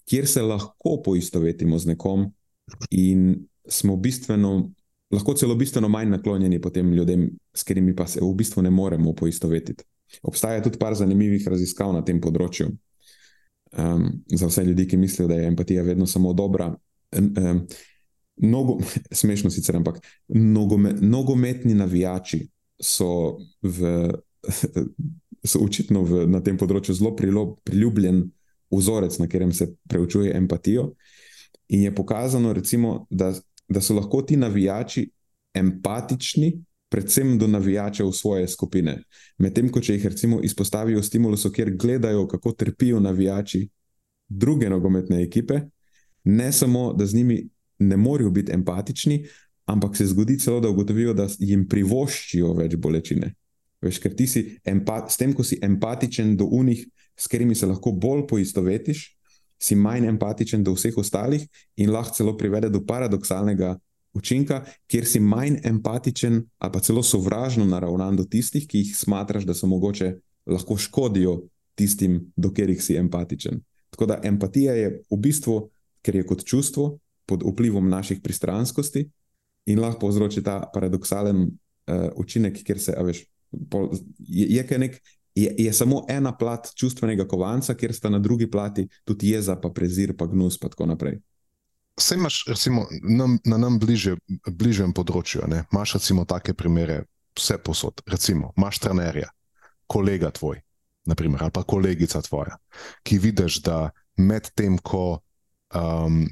[0.09, 2.27] kjer se lahko poistovetimo z nekom
[2.91, 4.57] in smo bistveno
[5.15, 9.13] lahko celo bistveno manj naklonjeni potem ljudem, s katerimi pa se v bistvu ne moremo
[9.13, 9.83] poistovetiti.
[10.23, 12.69] Obstaja tudi par zanimivih raziskav na tem področju.
[13.75, 16.69] Um, za vse ljudi, ki mislijo, da je empatija vedno samo dobra.
[17.15, 17.65] Um,
[18.37, 18.77] nogo,
[19.21, 22.45] smešno sicer, ampak nogome, nogometni navijači
[22.81, 24.09] so, v,
[25.49, 28.25] so očitno v, na tem področju zelo prilo, priljubljen
[28.73, 30.93] vzorec, na katerem se preučuje empatijo.
[31.73, 33.33] In je pokazano, recimo, da,
[33.67, 35.07] da so lahko ti navijači
[35.55, 36.53] empatični,
[36.91, 38.99] predvsem do navijačev svoje skupine.
[39.41, 43.65] Medtem ko če jih recimo izpostavijo stimulusu, kjer gledajo, kako trpijo navijači
[44.29, 45.61] druge nogometne ekipe,
[46.23, 47.49] ne samo, da z njimi
[47.79, 49.25] ne morejo biti empatični,
[49.65, 53.33] ampak se zgodi celo, da ugotovijo, da jim privoščijo več bolečine.
[53.81, 56.85] Veš, ker ti si empat, s tem, ko si empatičen do unih,
[57.15, 59.05] s katerimi se lahko bolj poistovetiš,
[59.61, 61.45] si manj empatičen do vseh ostalih
[61.79, 63.75] in lahko celo privede do paradoksalnega
[64.15, 69.45] učinka, kjer si manj empatičen ali pa celo sovražno naravnan do tistih, ki jih smatraš,
[69.45, 71.41] da so mogoče lahko škodijo
[71.75, 73.61] tistim, do katerih si empatičen.
[73.89, 75.69] Tako da empatija je v bistvu,
[76.03, 79.09] ker je kot čustvo pod vplivom naših pristranskosti
[79.65, 83.23] in lahko povzroči ta paradoksalen uh, učinek, kjer se, veš,
[83.71, 84.99] pol, je, je nek
[85.35, 89.69] je, je samo ena plat čustvenega kovanca, kjer sta na drugi plati tudi jeza, pa
[89.69, 91.19] prezir, pa gnus, pa tako naprej.
[91.97, 94.15] Vse imaš, recimo, nam, na nam bliže,
[94.47, 95.63] bližjem področju, ne?
[95.71, 97.03] imaš recimo take primere,
[97.35, 98.03] vse posod.
[98.07, 99.29] Recimo, imaš trenerja,
[99.87, 100.59] kolega tvoj,
[101.07, 102.57] naprimer, ali pa kolegica tvoja,
[103.03, 103.79] ki vidiš, da
[104.17, 105.19] med tem, ko
[105.75, 106.25] um,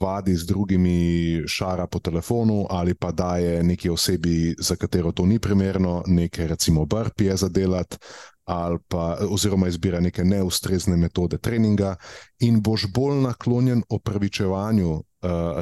[0.00, 5.38] vadi z drugimi šara po telefonu ali pa daje neki osebi, za katero to ni
[5.38, 7.96] primerno, nekaj recimo brpije za delati,
[8.44, 11.96] ali pa oziroma izbira neke neustrezne metode treninga,
[12.40, 15.02] in boš bolj naklonjen opravičevanju uh,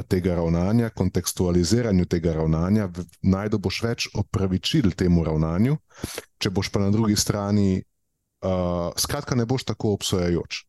[0.07, 2.87] tega ravnanja, kontekstualiziranju tega ravnanja,
[3.21, 5.75] najdo boš več opravičil temu ravnanju,
[6.39, 7.83] če boš pa na drugi strani,
[8.45, 10.63] uh, skratka, ne boš tako obsojajoč.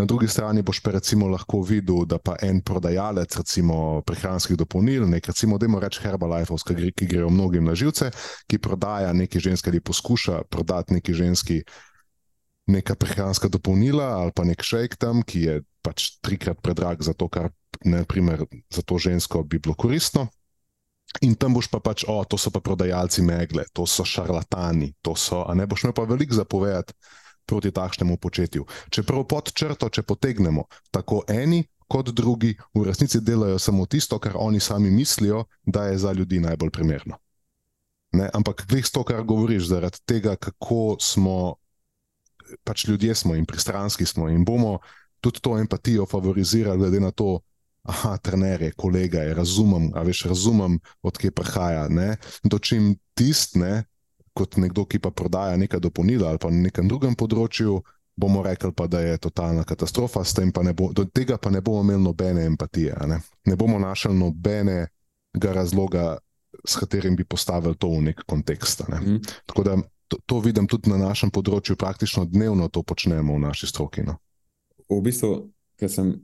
[0.00, 5.04] Na drugi strani boš pa recimo lahko videl, da pa en prodajalec recimo prehranskih dopolnil,
[5.04, 6.56] nek recimo, da imamo reči Herbalife,
[6.96, 8.08] ki grejo mnogim na živce,
[8.48, 11.60] ki prodaja neki ženski ali poskuša prodati neki ženski
[12.72, 17.28] neka prehranska dopolnila ali pa nek šejk tam, ki je pač trikrat predrag za to,
[17.28, 17.52] kar
[17.84, 20.30] ne primer za to žensko bi bilo koristno.
[21.20, 25.12] In tam boš pa pač, o, to so pa prodajalci megle, to so šarlatani, to
[25.12, 26.94] so, a ne boš imel pa veliko zapovedati
[27.50, 28.64] proti takšnemu početju.
[28.94, 34.38] Čeprav pod črto, če potegnemo, tako eni kot drugi v resnici delajo samo tisto, kar
[34.38, 37.18] oni sami mislijo, da je za ljudi najbolj primerno.
[38.14, 38.30] Ne?
[38.34, 41.56] Ampak glej to, kar govoriš, zaradi tega, kako smo,
[42.62, 44.78] pač ljudje smo in pristranski smo in bomo
[45.20, 47.40] tudi to empatijo favorizirali, glede na to,
[47.82, 51.88] aha, trener je, kolega je, razumem, a veš, razumem, odkje prihaja.
[52.44, 53.84] Dočim tist, ne,
[54.34, 57.80] kot nekdo, ki pa prodaja neka dopolnila ali pa na nekem drugem področju,
[58.20, 60.22] bomo rekli, pa, da je totalna katastrofa,
[60.76, 62.96] bo, do tega pa ne bomo imeli nobene empatije.
[63.08, 66.18] Ne, ne bomo našli nobenega razloga,
[66.66, 68.88] s katerim bi postavili to v nek kontekst.
[68.88, 69.00] Ne.
[69.00, 69.20] Mm.
[69.46, 69.76] Tako da
[70.08, 74.02] to, to vidim tudi na našem področju, praktično dnevno to počnemo v naši stroki.
[74.02, 74.18] No.
[74.90, 75.46] V bistvu,
[75.78, 76.18] ker sem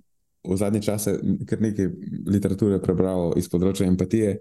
[0.46, 1.88] v zadnje čase kar nekaj
[2.26, 4.36] literature prebral iz področja empatije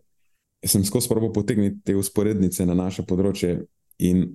[0.66, 3.66] sem skozi probo potegniti te usporednice na naše področje.
[4.06, 4.28] In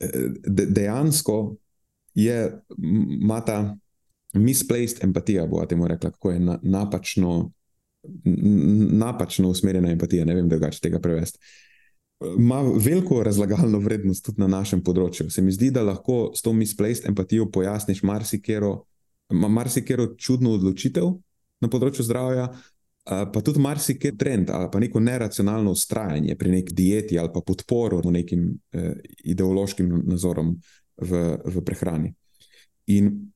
[0.00, 1.38] eh, de, dejansko
[2.18, 2.38] je
[3.46, 3.58] ta
[4.34, 7.50] misplaced empatija, bo temu rekla, kako je na, napačno,
[8.24, 10.24] napačno usmerjena empatija.
[10.24, 11.38] Ne vem, drugače tega prevesti.
[12.38, 15.28] Ma veliko razlagalno vrednost tudi na našem področju.
[15.30, 18.72] Se mi zdi, da lahko s to misplaced empatijo pojasniš marsikero,
[19.30, 21.12] marsikero čudno odločitev
[21.62, 22.48] na področju zdravja,
[23.08, 28.02] pa tudi marsikaj trend ali pa neko neracionalno ustrajanje pri neki dieti ali pa podporo
[28.10, 28.92] nekim eh,
[29.24, 30.56] ideološkim nazorom
[30.96, 32.14] v, v prehrani.
[32.86, 33.32] In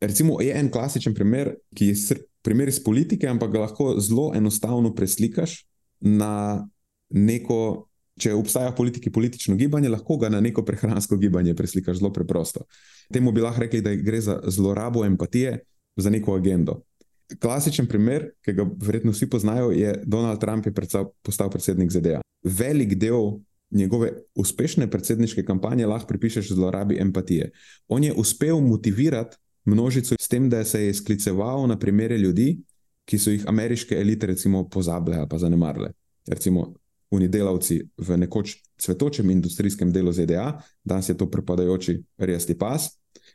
[0.00, 4.94] recimo je en klasičen primer, ki je primer iz politike, ampak ga lahko zelo enostavno
[4.94, 5.64] preslikaš
[6.00, 6.66] na
[7.10, 7.84] neko.
[8.18, 12.64] Če obstaja v politiki politično gibanje, lahko ga na neko prehransko gibanje preslikaš zelo preprosto.
[13.14, 15.60] Temu bi lahko rekli, da gre za zlorabo empatije
[15.96, 16.80] za neko agendo.
[17.36, 22.22] Klasičen primer, ki ga verjetno vsi poznajo, je Donald Trump, ki je postal predsednik ZDA.
[22.42, 27.50] Velik del njegove uspešne predsedniške kampanje lahko pripišeš zlorabi empatije.
[27.88, 32.58] On je uspel motivirati množico s tem, da se je skliceval na primere ljudi,
[33.04, 35.92] ki so jih ameriške elite recimo pozabile ali pa zanemarile.
[36.28, 36.74] Recimo
[37.10, 42.90] oni delavci v nekoč cvetočem industrijskem delu ZDA, danes je to prepadajoči rjasti pas.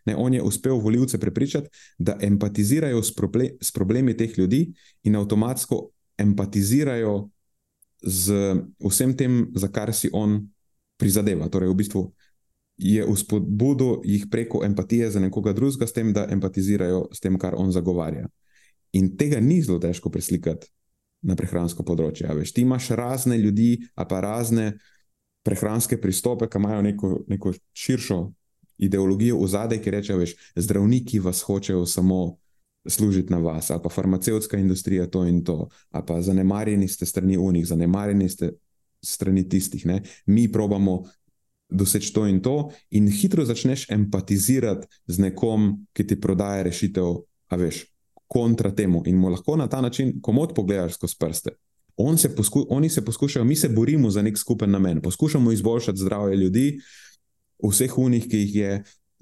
[0.05, 4.73] Ne, on je uspel voljivce prepričati, da empatizirajo s, proble s problemi teh ljudi
[5.03, 7.29] in avtomatsko empatizirajo
[8.03, 10.41] z vsem tem, za kar si on
[10.99, 11.47] prizadeva.
[11.49, 12.03] Torej, v bistvu
[12.77, 17.37] je v spodbudu jih preko empatije za nekoga drugega, s tem, da empatizirajo s tem,
[17.39, 18.27] kar on zagovarja.
[18.93, 20.67] In tega ni zelo težko preslikati
[21.23, 22.27] na prehransko področje.
[22.35, 24.73] Veš, ti imaš razne ljudi, a pa razne
[25.43, 28.19] prehranske pristope, ki imajo neko, neko širšo
[28.77, 32.37] ideologijo v zadej, ki rečejo, da zdravniki vas hočejo samo
[32.85, 37.37] služiti na vas, ali pa farmacevtska industrija to in to, ali pa zanemarjeni ste strani
[37.37, 38.51] unih, zanemarjeni ste
[39.01, 39.85] strani tistih.
[39.85, 40.01] Ne?
[40.25, 41.03] Mi probamo
[41.69, 47.15] doseči to in to, in hitro začneš empatizirati z nekom, ki ti prodaja rešitev,
[47.49, 47.85] a veš,
[48.27, 49.03] kontra temu.
[49.05, 51.55] In mu lahko na ta način komod pogledaš skozi prste.
[51.97, 55.99] On se posku, oni se poskušajo, mi se borimo za nek skupen namen, poskušamo izboljšati
[55.99, 56.79] zdravje ljudi,
[57.71, 58.71] vseh unih, ki jih je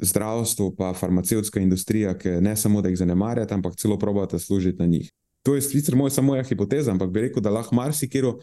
[0.02, 4.88] zdravstvo, pa farmacevtska industrija, ki ne samo da jih zanemarjate, ampak celo probate služiti na
[4.90, 5.12] njih.
[5.46, 8.38] To je sicer moja, moja hipoteza, ampak bi rekel, da lahko marsikero,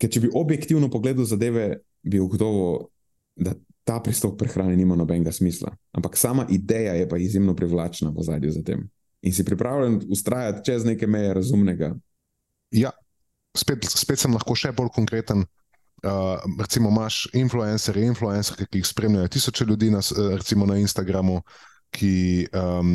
[0.00, 2.88] ker če bi objektivno pogledal zadeve, bi ugotovil,
[3.36, 3.54] da
[3.84, 5.72] ta pristop prehrane nima nobenega smisla.
[5.96, 8.88] Ampak sama ideja je pa izjemno privlačna v zadju za tem.
[9.22, 11.94] In si pripravljen ustrajati čez neke meje razumnega.
[12.70, 12.92] Ja,
[13.56, 15.44] spet, spet sem lahko še bolj konkreten.
[16.02, 20.00] Uh, recimo, imaš influencerje, influencerke, ki jih spremljajo tisoče ljudi na,
[20.36, 21.42] recimo, na Instagramu,
[21.90, 22.94] ki um,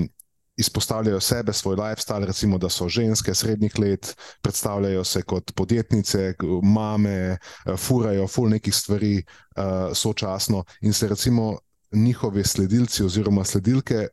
[0.58, 6.34] izpostavljajo sebe, svoj lifestyle, recimo, da so ženske srednjih let, predstavljajo se kot podjetnice,
[6.64, 7.38] mame,
[7.78, 11.58] furajo ful nekih stvari uh, sočasno in se recimo.
[11.96, 14.08] Njihovi sledilci oziroma sledilke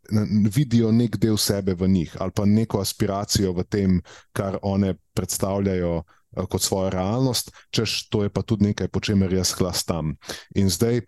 [0.55, 3.97] vidijo nek del sebe v njih, ali pa neko aspiracijo v tem,
[4.33, 6.05] kar one predstavljajo uh,
[6.49, 10.17] kot svojo realnost, češ to je pa tudi nekaj, po čemer jaz hlastam.
[10.55, 11.01] In zdaj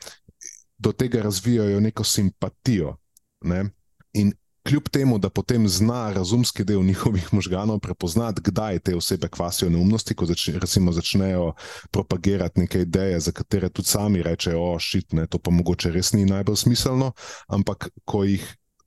[0.79, 2.97] do tega razvijajo neko simpatijo.
[3.45, 3.65] Ne?
[4.13, 4.33] In
[4.69, 10.15] kljub temu, da potem zna razumski del njihovih možganov prepoznati, kdaj te osebe kvasijo neumnosti,
[10.15, 11.53] ko zač, recimo začnejo
[11.91, 16.13] propagirati neke ideje, za katere tudi sami rečejo, o šit, ne, to pa mogoče res
[16.13, 17.13] ni najbolj smiselno,
[17.49, 18.47] ampak ko jih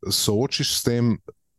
[0.10, 1.18] soočiš s tem.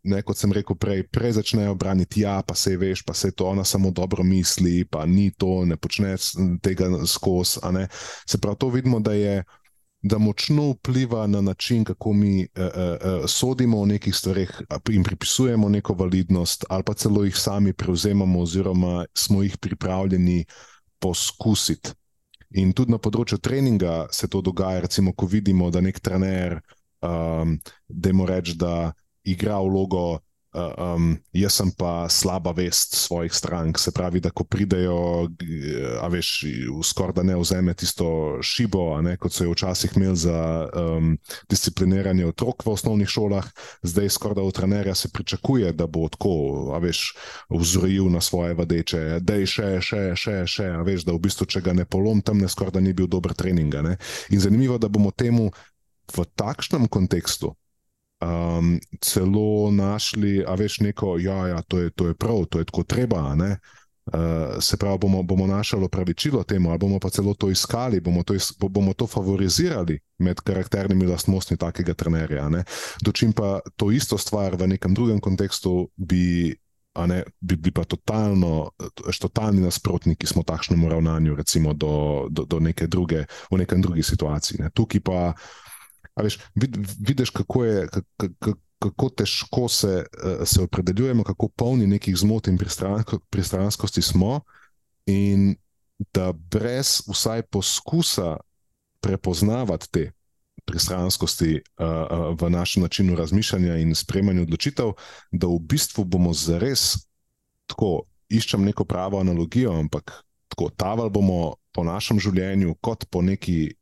[0.08, 3.48] Ne, kot sem rekel prej, prej začnejo braniti, ja, pa se veš, pa se to
[3.50, 6.16] ona samo dobro misli, pa ni to, ne počne
[6.64, 7.60] tega skozi.
[8.24, 9.42] Se pravi, to vidimo, da je
[10.02, 14.50] da močno vpliva na način, kako mi uh, uh, sodimo o nekih stvareh
[14.90, 20.44] in pripisujemo neko validnost, ali pa celo jih sami prevzemamo, oziroma smo jih pripravljeni
[20.98, 21.90] poskusiti.
[22.50, 26.60] In tudi na področju treninga se to dogaja, recimo, ko vidimo, da nek trener,
[27.04, 28.92] um, da mu reče, da
[29.24, 30.18] igra vlogo
[30.52, 33.78] um, jaz sem pa slaba vest svojih strank.
[33.78, 35.28] Se pravi, da ko pridejo,
[36.02, 36.30] a veš,
[36.84, 41.16] skoraj da ne vzame tisto šibo, ne, kot so jo včasih imeli za um,
[41.50, 43.46] discipliniranje otrok v osnovnih šolah,
[43.82, 47.12] zdaj skoraj da od trenerja se pričakuje, da bo tako, a veš,
[47.50, 51.46] vzrojil na svoje vadeče, da je še, še, še, še, a veš, da v bistvu,
[51.46, 53.74] če ga ne polom, tam ne skoraj da ni bil dober trening.
[54.32, 55.50] In zanimivo, da bomo temu
[56.08, 57.52] v takšnem kontekstu
[58.20, 62.64] um, celo našli, a veš, neko, ja, ja to, je, to je prav, to je
[62.64, 63.36] tako treba.
[64.08, 68.22] Uh, se pravi, bomo, bomo našli opravičilo temu, ali bomo pa celo to iskali, bomo
[68.22, 72.48] to, is, bomo to favorizirali med karakternimi lastnostmi takega trenerja.
[73.04, 76.56] Dočim pa to isto stvar v nekem drugem kontekstu bi.
[76.98, 78.70] Ne, bi bili pa totalno,
[79.20, 84.58] totalni nasprotniki smo takšnemu ravnanju, recimo, do, do, do neke druge, v nekem drugi situaciji.
[84.58, 84.70] Ne.
[84.74, 85.67] Tukaj pa uh,
[86.22, 87.88] Veš, vid, vidiš, kako, je,
[88.78, 94.40] kako, težko se, eh, se opredeljujemo, kako polni nekih zmot in pristransko, pristranskosti smo,
[95.06, 95.56] in
[96.14, 98.36] da brez vsaj poskusa
[99.00, 100.10] prepoznavati te
[100.68, 104.92] pristranskosti uh, v našem načinu razmišljanja in sprejemanja odločitev,
[105.32, 107.08] da v bistvu bomo zares
[107.66, 110.12] tako iščem neko pravo analogijo, ampak
[110.48, 113.72] tako taval bomo po našem življenju, kot po neki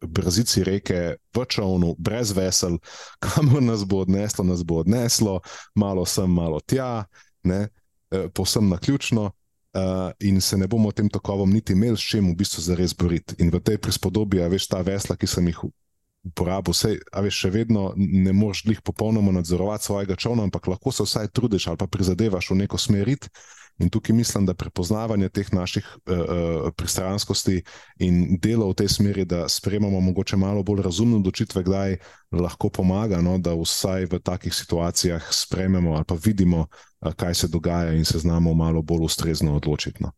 [0.00, 2.78] brzici reke, v čovnu, brez vesel,
[3.24, 5.40] kamor nas bo odneslo, nas bo odneslo,
[5.74, 7.04] malo sem, malo tja,
[7.42, 7.68] ne,
[8.10, 9.32] eh, posem na ključno.
[9.68, 12.94] Uh, eh, in se ne bomo tem tokovom niti imeli s čim v bistvu zares
[12.96, 13.34] boriti.
[13.38, 15.60] In v tej prispodobi, veš, ta vesla, ki sem jih
[16.24, 21.04] uporabil, vse, veš, še vedno ne moreš jih popolnoma nadzorovati svojega čovna, ampak lahko se
[21.04, 23.28] vsaj trudiš ali pa prizadevaš v neko smeriti.
[23.78, 27.62] In tukaj mislim, da prepoznavanje teh naših uh, pristranskosti
[28.02, 31.96] in delo v tej smeri, da sprejemamo mogoče malo bolj razumne odločitve, kdaj
[32.32, 37.48] lahko pomaga, no, da vsaj v takih situacijah sprejmemo ali pa vidimo, uh, kaj se
[37.48, 40.02] dogaja in se znamo malo bolj ustrezno odločiti.
[40.02, 40.12] No.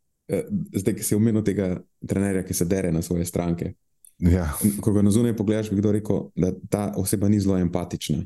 [0.76, 3.74] Zdaj, ki si omenil tega trenerja, ki se dere na svoje stranke.
[4.20, 4.52] Ja.
[4.80, 8.22] Ko ga na zunaj pogledaš, bi kdo rekel, da ta oseba ni zelo empatična,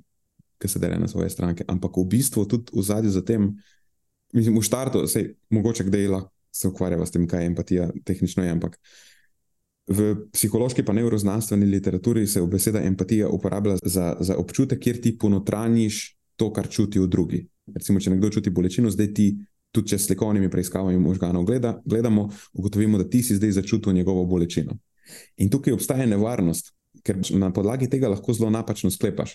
[0.59, 1.64] ki se dere na svoje stranke.
[1.68, 3.55] Ampak v bistvu tudi v zadju za tem
[4.35, 6.09] mislim, v štartu, se mogoče kdaj
[6.55, 8.51] se ukvarjava s tem, kaj je empatija, tehnično je.
[8.51, 8.78] Ampak
[9.91, 16.16] v psihološki, pa neuroznanstveni literaturi se beseda empatija uporablja za, za občutek, kjer ti ponotraniš
[16.37, 17.43] to, kar čuti v drugi.
[17.74, 19.35] Recimo, če nekdo čuti bolečino, zdaj ti.
[19.74, 24.22] Tudi če s slikovnimi preiskavami možganov gleda, gledamo, ugotovimo, da ti si zdaj začutil njegovo
[24.30, 24.76] bolečino.
[25.43, 26.70] In tukaj obstaja nevarnost,
[27.03, 29.35] ker na podlagi tega lahko zelo napačno sklepaš.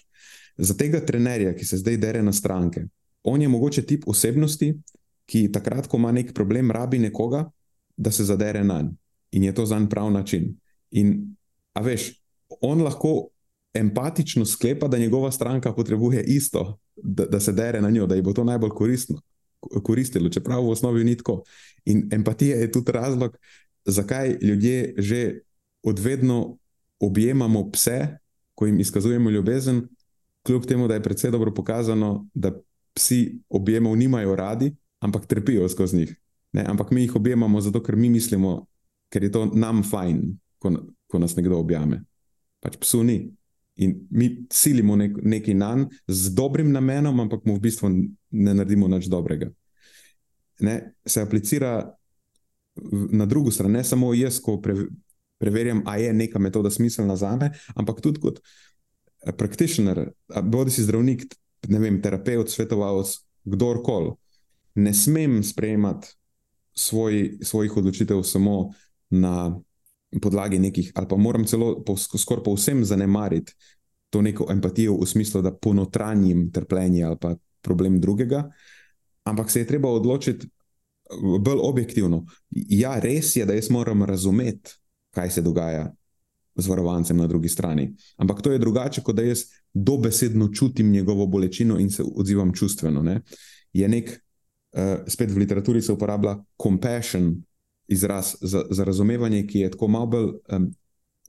[0.56, 2.86] Za tega trenerja, ki se zdaj dere na stranke,
[3.30, 4.74] on je mogoče tip osebnosti,
[5.30, 7.46] ki takrat, ko ima nek problem, rabi nekoga,
[7.98, 8.96] da se zadere na njega.
[9.32, 10.56] In je to za njega prav način.
[10.92, 11.36] In,
[11.74, 12.10] a veš,
[12.62, 13.28] on lahko
[13.74, 18.22] empatično sklepa, da njegova stranka potrebuje isto, da, da se dere na njo, da ji
[18.22, 19.22] bo to najbolj koristno,
[19.84, 21.44] koristilo, čeprav v osnovi ni tako.
[21.86, 23.38] In empatija je tudi razlog,
[23.86, 25.40] zakaj ljudje že
[25.84, 26.58] odvedno
[27.00, 28.18] objemamo pse,
[28.56, 29.88] ko jim izkazujemo ljubezen,
[30.44, 32.52] kljub temu, da je predvsej dobro pokazano, da
[33.00, 36.12] psi objemov nimajo radi, ampak trpijo skozi njih.
[36.54, 36.66] Ne?
[36.68, 38.68] Ampak mi jih objemamo zato, ker mi mislimo,
[39.10, 40.24] ker je to nam fajn,
[40.60, 40.74] ko,
[41.08, 42.04] ko nas nekdo objame.
[42.60, 43.22] Pač psu ni.
[43.80, 48.54] In mi silimo nek, nekaj na njega z dobrim namenom, ampak mu v bistvu ne
[48.54, 49.48] naredimo nič dobrega.
[50.60, 50.96] Ne?
[51.08, 51.96] Se aplicira
[53.12, 54.76] na drugo stran, ne samo jaz, ko pre,
[55.40, 60.10] preverjam, ali je neka metoda smiselna za me, ampak tudi kot eh, practitioner,
[60.44, 61.24] bodi si zdravnik,
[61.68, 63.12] ne vem, terapeut, svetovalec,
[63.44, 64.14] kdorkoli.
[64.76, 66.08] Ne smem sprejemati
[66.74, 68.70] svoj, svojih odločitev samo
[69.10, 69.60] na
[70.22, 73.54] podlagi nekih, ali pa moram celo po, skoraj povsem zanemariti
[74.10, 78.50] to neko empatijo v smislu, da ponotranjim trpljenje ali pa problem drugega,
[79.24, 80.48] ampak se je treba odločiti
[81.40, 82.26] bolj objektivno.
[82.50, 84.72] Ja, res je, da jaz moram razumeti,
[85.14, 85.92] kaj se dogaja
[86.62, 87.94] z varovancem na drugi strani.
[88.18, 93.04] Ampak to je drugače, kot da jaz dobesedno čutim njegovo bolečino in se odzivam čustveno.
[93.04, 93.22] Ne?
[93.74, 97.36] Je nek, uh, spet v literaturi se uporablja compassion,
[97.90, 100.70] izraz za, za razumevanje, ki je tako malo bolj um,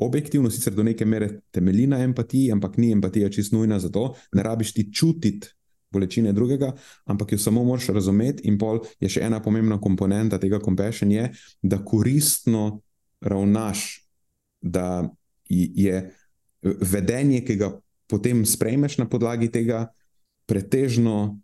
[0.01, 4.15] objektivno, sicer do neke mere temelji na empatiji, ampak ni empatija čist nujna za to,
[4.33, 5.49] ne rabiš ti čutiti.
[5.91, 6.69] Bolečine drugega,
[7.05, 11.25] ampak jo samo moraš razumeti, in pol je še ena pomembna komponenta tega compassion, je,
[11.63, 12.81] da koristno
[13.21, 14.07] ravnaš,
[14.61, 15.11] da
[15.51, 16.11] je
[16.63, 17.71] vedenje, ki ga
[18.07, 19.89] potem sprejmeš na podlagi tega,
[20.47, 21.41] pretežno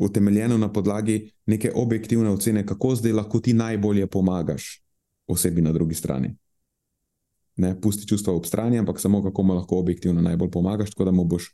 [0.00, 4.82] utemeljeno na podlagi neke objektivne ocene, kako zdaj lahko ti najbolje pomagaš
[5.26, 6.34] osebi na drugi strani.
[7.56, 11.10] Ne pusti čustva ob strani, ampak samo kako mu lahko objektivno najbolj pomagaš, tako da
[11.10, 11.50] mu boš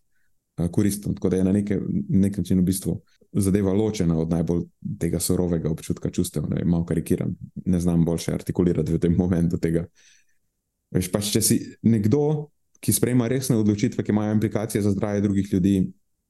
[0.71, 1.15] koristen.
[1.15, 3.01] Tako da je na neke, nek način v bistvu
[3.33, 4.63] zadeva ločena od najbolj
[5.01, 6.47] tega surovega občutka čustev.
[6.49, 7.35] Ne, malo karikiram,
[7.65, 9.87] ne znam boljše artikulirati v tem momentu tega.
[10.97, 12.49] Veš, pač, če si nekdo,
[12.81, 15.75] ki sprejema resne odločitve, ki imajo implikacije za zdravje drugih ljudi,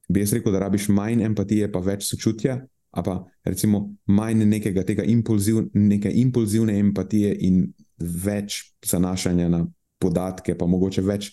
[0.08, 2.60] bi jaz rekel, da rabiš manj empatije, pa več sočutja,
[2.96, 7.66] a pa recimo manj nekega tega impulziv, neke impulzivne empatije in
[7.98, 9.66] več zanašanja na
[10.02, 11.30] podatke, pa mogoče več.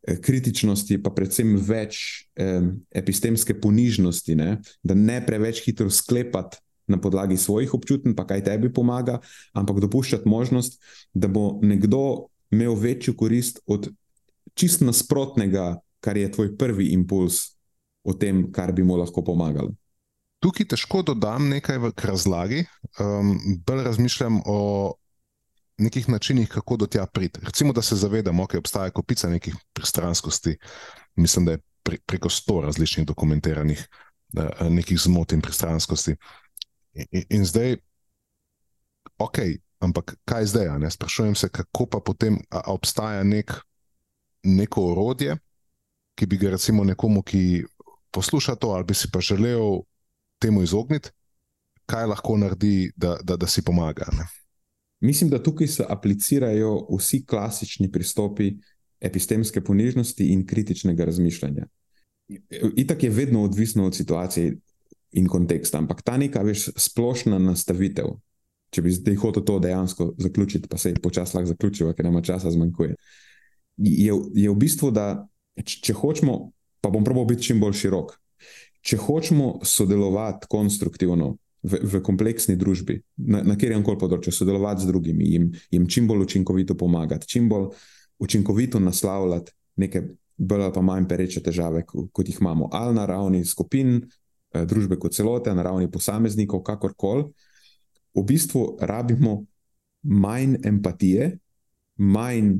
[0.00, 2.64] Eh, kritičnosti, pa predvsem več eh,
[2.96, 4.54] epistemske ponižnosti, ne?
[4.80, 6.56] da ne preveč hitro sklepati
[6.88, 9.18] na podlagi svojih občutij, pa kaj tebi pomaga,
[9.52, 10.80] ampak dopuščati možnost,
[11.12, 13.88] da bo nekdo imel večjo korist od
[14.54, 17.42] čist nasprotnega, kar je tvoj prvi impuls
[18.04, 19.74] o tem, kar bi mu lahko pomagalo.
[20.40, 22.64] Tukaj težko dodam nekaj v razlagi.
[23.00, 23.34] Um,
[23.66, 24.60] bolj razmišljam o
[25.80, 27.40] nekih načinih, kako do tja priti.
[27.44, 30.56] Recimo, da se zavedamo, da okay, obstaja kupica nekih pristranskosti.
[31.16, 33.86] Mislim, da je pre, preko sto različnih dokumentiranih
[34.36, 36.16] uh, nekih zmot in pristranskosti.
[36.92, 37.76] In, in zdaj,
[39.18, 39.38] ok,
[39.80, 40.90] ampak kaj zdaj?
[40.90, 43.52] Sprašujem se, kako pa potem obstaja nek,
[44.42, 45.36] neko orodje,
[46.14, 47.64] ki bi ga recimo nekomu, ki
[48.12, 49.82] posluša to, ali bi si pa želel
[50.40, 51.10] temu izogniti,
[51.86, 54.06] kaj lahko naredi, da, da, da si pomaga.
[54.12, 54.26] Ne?
[55.00, 58.52] Mislim, da tukaj se aplicirajo vsi klasični pristopi
[59.00, 61.66] epistemske ponižnosti in kritičnega razmišljanja.
[62.76, 64.56] Itak je vedno odvisno od situacije
[65.12, 68.12] in konteksta, ampak ta neka veš, splošna nastavitev,
[68.70, 72.22] če bi zdaj hotel to dejansko zaključiti, pa se je počasi lahko zaključil, ker nama
[72.22, 72.96] časa zmanjkuje.
[73.80, 75.26] Je, je v bistvu, da
[75.64, 76.38] če hočemo,
[76.80, 78.14] pa bom probal biti čim bolj širok,
[78.86, 84.92] če hočemo sodelovati konstruktivno v, v kompleksni družbi, na, na kjer koli področju, sodelovati z
[84.92, 87.70] drugimi, jim, jim čim bolj učinkovito pomagati, čim bolj
[88.20, 90.02] učinkovito naslavljati neke
[90.40, 94.00] bolj ali pa manj pereče težave, kot jih imamo, ali na ravni skupin,
[94.54, 97.28] eh, družbe kot celote, na ravni posameznikov, kakorkoli.
[98.14, 99.44] V bistvu rabimo
[100.02, 101.32] manj empatije,
[101.96, 102.54] manj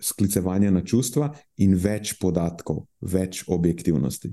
[0.00, 1.28] sklicevanja na čustva
[1.60, 4.32] in več podatkov, več objektivnosti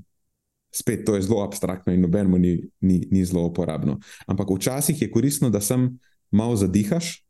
[0.72, 3.99] spet to je zelo abstraktno in nobeno ni, ni, ni zelo uporabno.
[4.28, 5.99] Ampak včasih je koristno, da sem
[6.32, 7.24] malo zadihaš,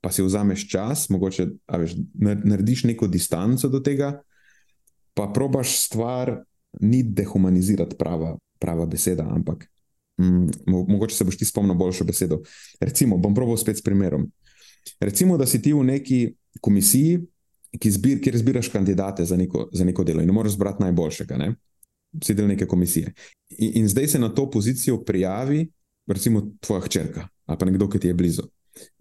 [0.00, 1.94] pa si vzameš čas, mogoče veš,
[2.44, 4.22] narediš neko distanco do tega,
[5.14, 6.40] pa probaš stvar
[6.80, 9.66] ni dehumanizirati, prava, prava beseda, ampak
[10.66, 12.40] mogoče se boš ti spomnil boljšo besedo.
[12.80, 14.30] Recimo, bom proval spet s primerom.
[15.00, 16.20] Recimo, da si ti v neki
[16.60, 17.20] komisiji,
[17.84, 21.36] zbir, kjer zbiraš kandidate za neko, za neko delo in ne moreš zbrati najboljšega.
[21.36, 21.54] Ne?
[22.24, 23.12] Si del neke komisije.
[23.58, 25.68] In, in zdaj se na to pozicijo prijavi,
[26.06, 28.42] recimo, tvoja hčerka ali pa nekdo, ki ti je blizu.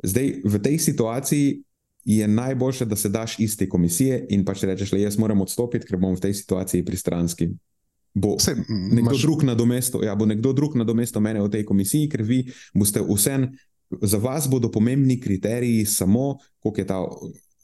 [0.04, 1.64] Zdaj, v tej situaciji
[2.06, 5.42] je najboljše, da se daš iz te komisije in pa če rečeš, da jaz moram
[5.42, 7.52] odstopiti, ker bom v tej situaciji pristranski.
[8.14, 9.22] Bo Vse, nekdo, maš...
[9.22, 12.41] drug nadomesto, ja, bo nekdo drug nadomesto mene v tej komisiji, ker vi
[12.74, 13.51] boste vsem,
[14.01, 16.99] za vas bodo pomembni kriteriji samo, koliko je ta,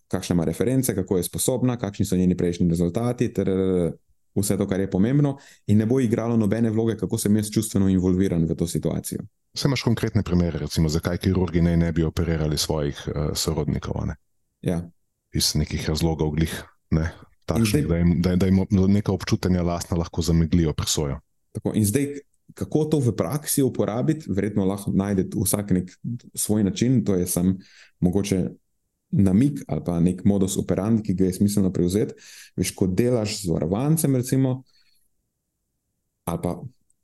[0.08, 3.34] kakšna ima reference, kako je sposobna, kakšni so njeni prejšnji rezultati.
[3.34, 3.50] Ter,
[4.36, 5.38] Vse to, kar je pomembno,
[5.72, 9.22] in ne bo igralo nobene vloge, kako sem jaz čustveno involviran v to situacijo.
[9.56, 13.96] Vse imaš konkretne primere, recimo, zakaj kirurgi ne, ne bi operirali svojih uh, sorodnikov?
[14.06, 14.16] Ne?
[14.62, 14.82] Ja.
[15.32, 16.52] Iz nekih razlogov, glih,
[16.92, 17.14] ne?
[17.46, 21.20] Takšnih, zdaj, da, jim, da, da jim neka občutanja lastna lahko zameglijo presojo.
[21.54, 22.18] Tako, in zdaj,
[22.54, 25.92] kako to v praksi uporabiti, verjetno lahko najde vsak nek
[26.34, 27.58] svoj način, to je sam
[28.00, 28.48] mogoče
[29.12, 32.14] namik ali pa nek modus operandi, ki ga je smiselno prevzeti.
[32.56, 34.64] Veš, ko delaš z varovancem, recimo,
[36.26, 36.58] ali pa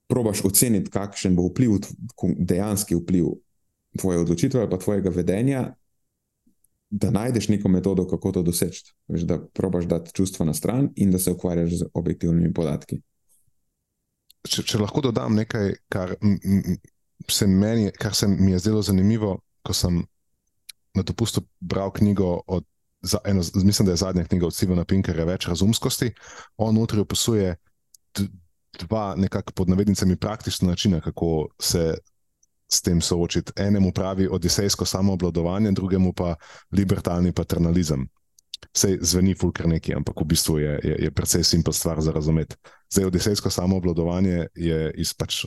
[0.07, 1.77] probaš oceniti, kakšen bo vpliv,
[2.37, 3.29] dejanski vpliv
[3.99, 5.61] tvoje odločitve ali pa tvojega vedenja,
[6.91, 8.83] da najdeš neko metodo, kako to doseči.
[9.07, 12.99] Da probaš dati čustva na stran in da se ukvarjaš z objektivnimi podatki.
[14.43, 16.15] Če, če lahko dodam nekaj, kar
[17.29, 20.01] se, meni, kar se mi je zdelo zanimivo, ko sem
[20.97, 22.67] na dopustu bral knjigo od.
[23.25, 26.11] Eno, mislim, da je zadnja knjiga od Stevena Pinkerja, Več razumskosti.
[26.57, 27.55] On notri opisuje
[28.79, 31.95] dva, nekako pod navednicami, praktična načina, kako se
[32.73, 33.51] s tem soočiti.
[33.55, 36.35] Enemu pravi odisejsko samoobladovanje, drugemu pa
[36.71, 38.07] liberalni paternalizem.
[38.73, 42.55] Vse zveni fulkar neki, ampak v bistvu je, je, je precej simpel stvar za razumeti.
[42.93, 45.45] Zdaj, odisejsko samoobladovanje je iz pač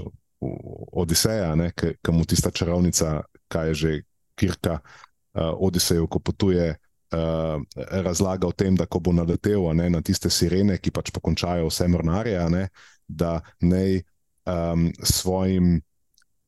[0.93, 3.93] Odiseja, ki mu tista čarovnica, kaj je že
[4.37, 6.75] Kirka, uh, Odiseju, ko potuje.
[7.14, 7.62] Uh,
[8.03, 11.87] razlaga o tem, da ko bo naletel ne, na tiste sirene, ki pač pokončajo vse
[11.89, 12.64] mornarje, ne,
[13.07, 14.03] da naj
[14.51, 15.79] um, svojim,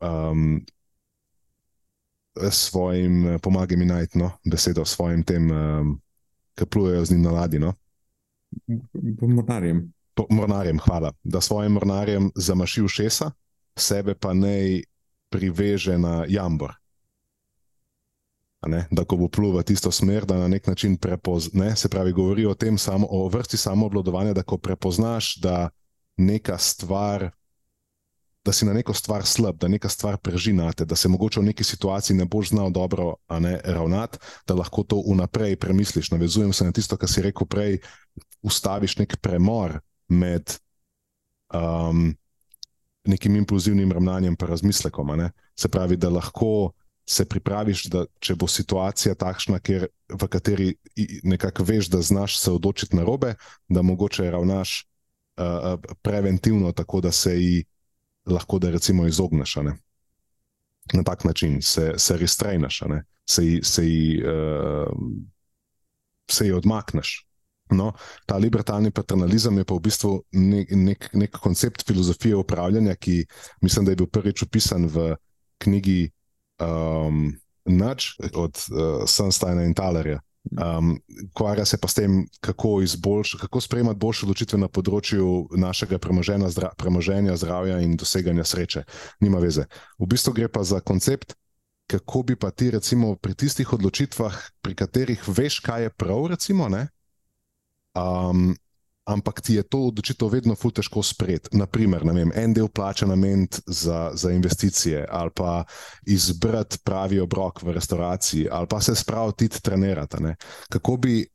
[0.01, 0.65] um,
[2.51, 6.01] svojim pomagami najti no, besedo, svojim tem, um,
[6.55, 7.59] ki plujejo z njim na ladji.
[7.59, 7.75] No.
[9.21, 9.93] Mornarjem.
[10.31, 11.13] Mornarjem, hvala.
[11.23, 13.31] Da svojim mornarjem zamaši v šesa,
[13.79, 14.83] sebe pa naj
[15.29, 16.73] priveže na jambor.
[18.67, 21.77] Ne, da, ko bo plul v tisto smer, da na nek način prepozna.
[21.77, 25.69] Se pravi, govori o tem, samo, o vrsti samoobladovanja, da ko prepoznaš, da
[26.17, 27.31] neka stvar,
[28.47, 31.41] da si na neko stvar slab, da neka stvar preži na te, da se mogoče
[31.41, 36.11] v neki situaciji ne boš znal dobro ne, ravnati, da lahko to vnaprej premisliš.
[36.11, 37.81] Navezujem se na tisto, kar si rekel prej,
[38.43, 40.55] ustaviš nek premor med
[41.55, 42.15] um,
[43.05, 45.29] nekim impulzivnim ravnanjem in razmislekom.
[45.57, 46.73] Se pravi, da lahko.
[47.09, 50.73] Se pripraviš, da če bo situacija takšna, kjer, v kateri
[51.23, 53.37] nekako veš, da znaš se odločiti na robe,
[53.69, 54.73] da mogoče ravnaš
[55.39, 57.61] uh, preventivno, tako da se ji
[58.27, 59.57] lahko da recimo izogneš.
[60.93, 62.83] Na tak način se, se restrainaš,
[63.27, 64.93] se ji, se, ji, uh,
[66.31, 67.27] se ji odmakneš.
[67.71, 67.93] No,
[68.27, 73.25] ta liberalni paternalizem je pa v bistvu nek, nek, nek koncept filozofije upravljanja, ki
[73.61, 75.17] mislim, da je bil prvič opisan v
[75.59, 76.11] knjigi
[76.63, 80.21] um, Nudge od uh, Sunsteina in Talerja.
[80.53, 81.01] Um,
[81.35, 82.81] Kvarja se pa s tem, kako,
[83.41, 88.85] kako sprejemati boljše odločitve na področju našega premoženja, zdra, premoženja, zdravja in doseganja sreče.
[89.21, 89.67] Nima veze.
[89.99, 91.35] V bistvu gre pa za koncept,
[91.91, 96.71] kako bi pa ti, recimo, pri tistih odločitvah, pri katerih veš, kaj je prav, recimo,
[96.71, 96.87] ne,
[97.95, 98.55] um,
[99.07, 101.55] ampak ti je to odločitev vedno ful težko sprejeti.
[101.57, 105.65] Naprimer, vem, en del plača nameniti za, za investicije, ali pa
[106.07, 110.23] izbrati pravi obrok v restauraciji, ali pa se spraviti trenirati.
[110.23, 110.35] Ne?
[110.69, 111.27] Kako bi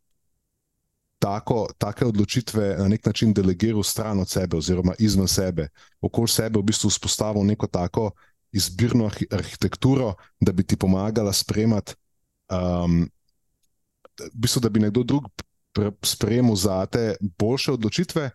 [1.20, 5.70] tako, take odločitve na nek način delegiral stran od sebe, oziroma izven sebe,
[6.02, 8.12] okoli sebe v bistvu vzpostavil neko tako
[8.52, 11.96] izbirno arhitekturo, da bi ti pomagala sprejemati.
[12.52, 13.08] Um,
[14.20, 15.30] v bistvu, da bi nekdo drug
[16.04, 18.30] sprejemu za te boljše odločitve,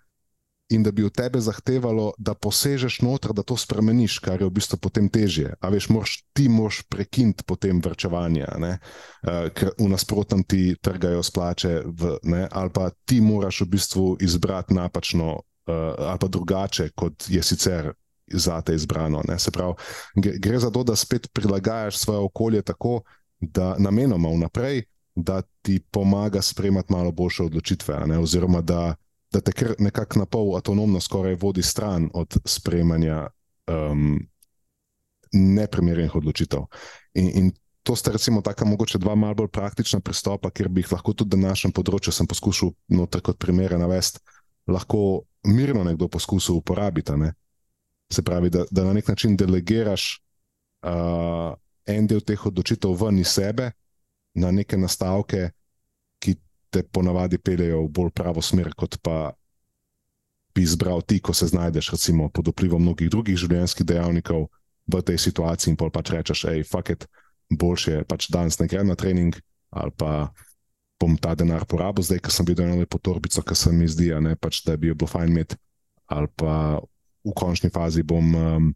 [0.68, 4.54] in da bi od tebe zahtevalo, da posežeš noter, da to spremeniš, kar je v
[4.58, 5.54] bistvu potem težje.
[5.60, 11.82] A veš, moraš, ti moraš prekiniti potem vrčevanje, uh, ker v nasprotnem ti trgajo splače,
[11.86, 17.28] v, ne, ali pa ti moraš v bistvu izbrati napačno uh, ali pa drugače, kot
[17.28, 17.92] je sicer
[18.26, 19.22] za te izbrano.
[19.38, 19.74] Se pravi,
[20.18, 23.00] gre, za to, da spet prilagajaš svoje okolje tako,
[23.40, 24.82] da namenoma vnaprej,
[25.16, 28.94] da ti pomaga sprejemati malo boljše odločitve, oziroma da,
[29.32, 33.26] da te kar nekako na pol avtonomno skoraj vodi stran od sprejemanja
[33.66, 34.20] um,
[35.32, 36.60] neprimernih odločitev.
[37.14, 37.52] In, in
[37.82, 41.36] to sta recimo taka mogoče dva malo bolj praktična pristopa, ker bi jih lahko tudi
[41.36, 44.20] na našem področju, sem poskušal noter kot primere navesti,
[44.68, 47.16] lahko mirno nekdo poskusil uporabiti.
[47.16, 47.32] Ne?
[48.12, 50.20] Se pravi, da, da na nek način delegiraš
[50.84, 51.56] uh,
[51.86, 53.72] en del teh odločitev ven iz sebe
[54.36, 55.50] na neke nastavke,
[56.20, 56.36] ki
[56.70, 59.32] te ponavadi peljejo v bolj pravo smer, kot pa
[60.56, 64.48] bi izbral ti, ko se znajdeš recimo, pod vplivom mnogih drugih življenjskih dejavnikov
[64.86, 67.06] v tej situaciji in pač rečeš, hej, fuck it,
[67.50, 69.36] boljše je pač danes ne grem na trening
[69.70, 70.32] ali pa.
[70.96, 74.06] Bom ta denar porabil, zdaj, ko sem videl eno lepo torbico, ki se mi zdi,
[74.16, 75.58] ne, pač, da bi jo bilo fajn imeti,
[76.08, 76.80] ali pa
[77.20, 78.70] v končni fazi bom, um,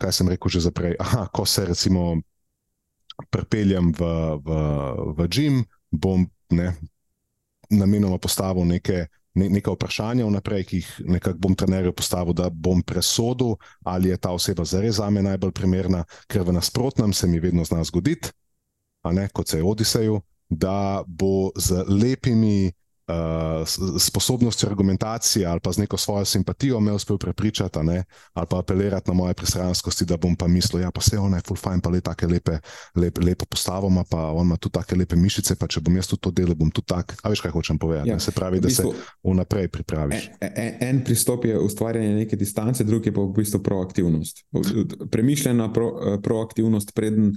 [0.00, 0.96] kaj sem rekel že zaprej.
[0.96, 2.24] Aha, ko se recimo
[3.30, 4.00] prepeljem v,
[4.44, 4.48] v,
[5.16, 6.74] v Jim, bom ne,
[7.70, 12.82] namenoma postavil neke, ne, neke vprašanja vnaprej, ki jih nekako bom trenerju postavil, da bom
[12.82, 17.40] presodil, ali je ta oseba zares za me najbolj primerna, ker v nasprotnem se mi
[17.42, 18.32] vedno zna zgoditi,
[19.04, 22.72] ne, kot se je Odiseju, da bo z lepimi
[23.08, 28.58] uh, sposobnostjo argumentacije ali pa z neko svojo simpatijo me uspel prepričati, ne, ali pa
[28.58, 31.90] apelirati na moje pristranskosti, da bom pa mislil, ja, se ona je full fine, pa
[31.90, 32.58] le tako lepe,
[32.94, 36.30] lep, lepo postavoma, pa on ima tudi take lepe mišice, pa če bom jaz to
[36.30, 37.16] delal, bom tudi tak.
[37.22, 38.10] A veš, kaj hočem povedati?
[38.10, 40.30] Ja, se pravi, da bistvu, se vnaprej pripraviš.
[40.40, 44.44] En, en, en pristop je ustvarjanje neke distance, drugi pa v bistvu proaktivnost.
[45.10, 47.34] Premišljena pro, eh, proaktivnost, preden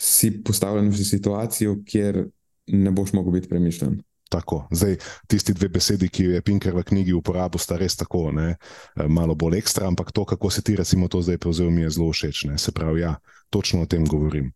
[0.00, 2.24] si postavljen v situacijo, kjer
[2.66, 4.00] ne boš mogel biti premišljen.
[4.32, 4.64] Tako.
[4.72, 4.96] Zdaj,
[5.28, 8.56] tisti dve besedi, ki jo je Pinker v knjigi uporabil, sta res tako, ne?
[8.96, 11.90] Eh, malo bolj ekstra, ampak to, kako se ti recimo to zdaj prevzel, mi je
[11.98, 12.48] zelo všeč.
[12.48, 12.56] Ne?
[12.58, 13.18] Se pravi, ja,
[13.52, 14.48] točno o tem govorim.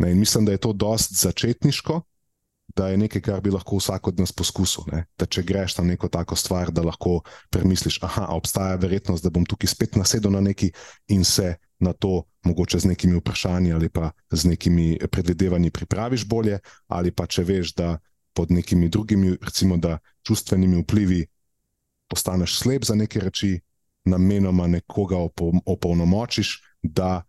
[0.00, 0.12] Ne?
[0.12, 2.00] In mislim, da je to dost začetniško,
[2.76, 4.88] da je nekaj, kar bi lahko vsak od nas poskusil.
[4.92, 5.04] Ne?
[5.18, 7.20] Da če greš na neko tako stvar, da lahko
[7.50, 10.70] premisliš, da obstaja verjetnost, da bom tukaj spet nasedel na neki
[11.12, 16.58] in se na to, mogoče z nekimi vprašanji ali pa z nekimi predvidevanji, pripraviš bolje,
[16.86, 17.98] ali pa če veš, da
[18.38, 19.74] pod nekimi drugimi, recimo,
[20.22, 21.26] čustvenimi vplivi
[22.08, 23.58] postaneš slep za neke reči,
[24.04, 25.16] namenoma nekoga
[25.66, 27.22] opolnomočiš, da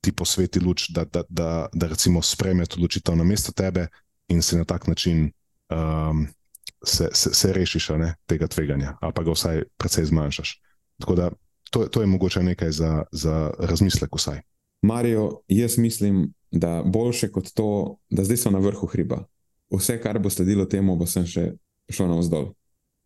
[0.00, 3.86] ti posveti luč, da, da, da, da recimo sprejme to odločitev na mesto tebe
[4.28, 5.30] in se na tak način
[5.70, 6.26] um,
[6.84, 10.56] se, se, se rešiš ne, tega tveganja, ali pa ga vsaj precej zmanjšaš.
[10.98, 11.30] Tako da
[11.70, 14.42] to, to je mogoče nekaj za, za razmislek vsaj.
[14.82, 19.22] Marijo, jaz mislim, da boljše kot to, da zdaj so na vrhu hriba
[19.72, 21.52] vse, kar bo sledilo temu, bo sem še
[21.90, 22.52] šel navzdol.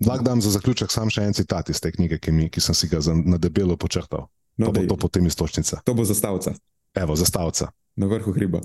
[0.06, 2.76] Lahko dam za zaključek samo še en citat iz te knjige, ki, mi, ki sem
[2.76, 4.30] si ga na debelo počrtal.
[4.56, 5.80] No, to bo to potem istočnica.
[5.84, 6.54] To bo zastavca.
[6.96, 7.70] Evo, zastavca.
[7.96, 8.60] Na vrhu hriba.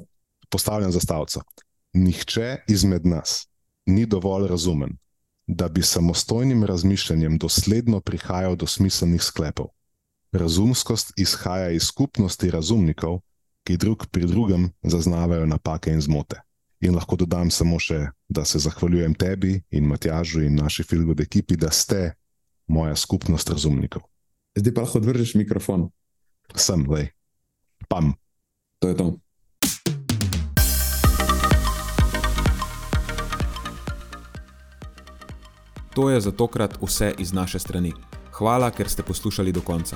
[0.50, 1.44] Postavljam zastavco.
[1.96, 3.46] Nihče izmed nas
[3.86, 4.98] ni dovolj razumen,
[5.48, 9.68] da bi samostojnim razmišljanjem dosledno prihajal do smiselnih sklepov.
[10.32, 13.20] Razumskost izhaja iz skupnosti razumnikov,
[13.64, 16.42] ki drug pri drugem zaznavajo napake in zmote.
[16.84, 21.56] In lahko dodam samo še, da se zahvaljujem tebi in Matjažu in naši filmski ekipi,
[21.56, 22.16] da ste
[22.68, 24.04] moja skupnost razumnikov.
[24.56, 25.90] Zdaj pa lahko odvržeš mikrofon.
[26.56, 27.10] Sem, le,
[27.88, 28.14] pam.
[28.80, 29.08] To je to.
[35.96, 37.94] To je za tokrat vse iz naše strani.
[38.36, 39.96] Hvala, ker ste poslušali do konca.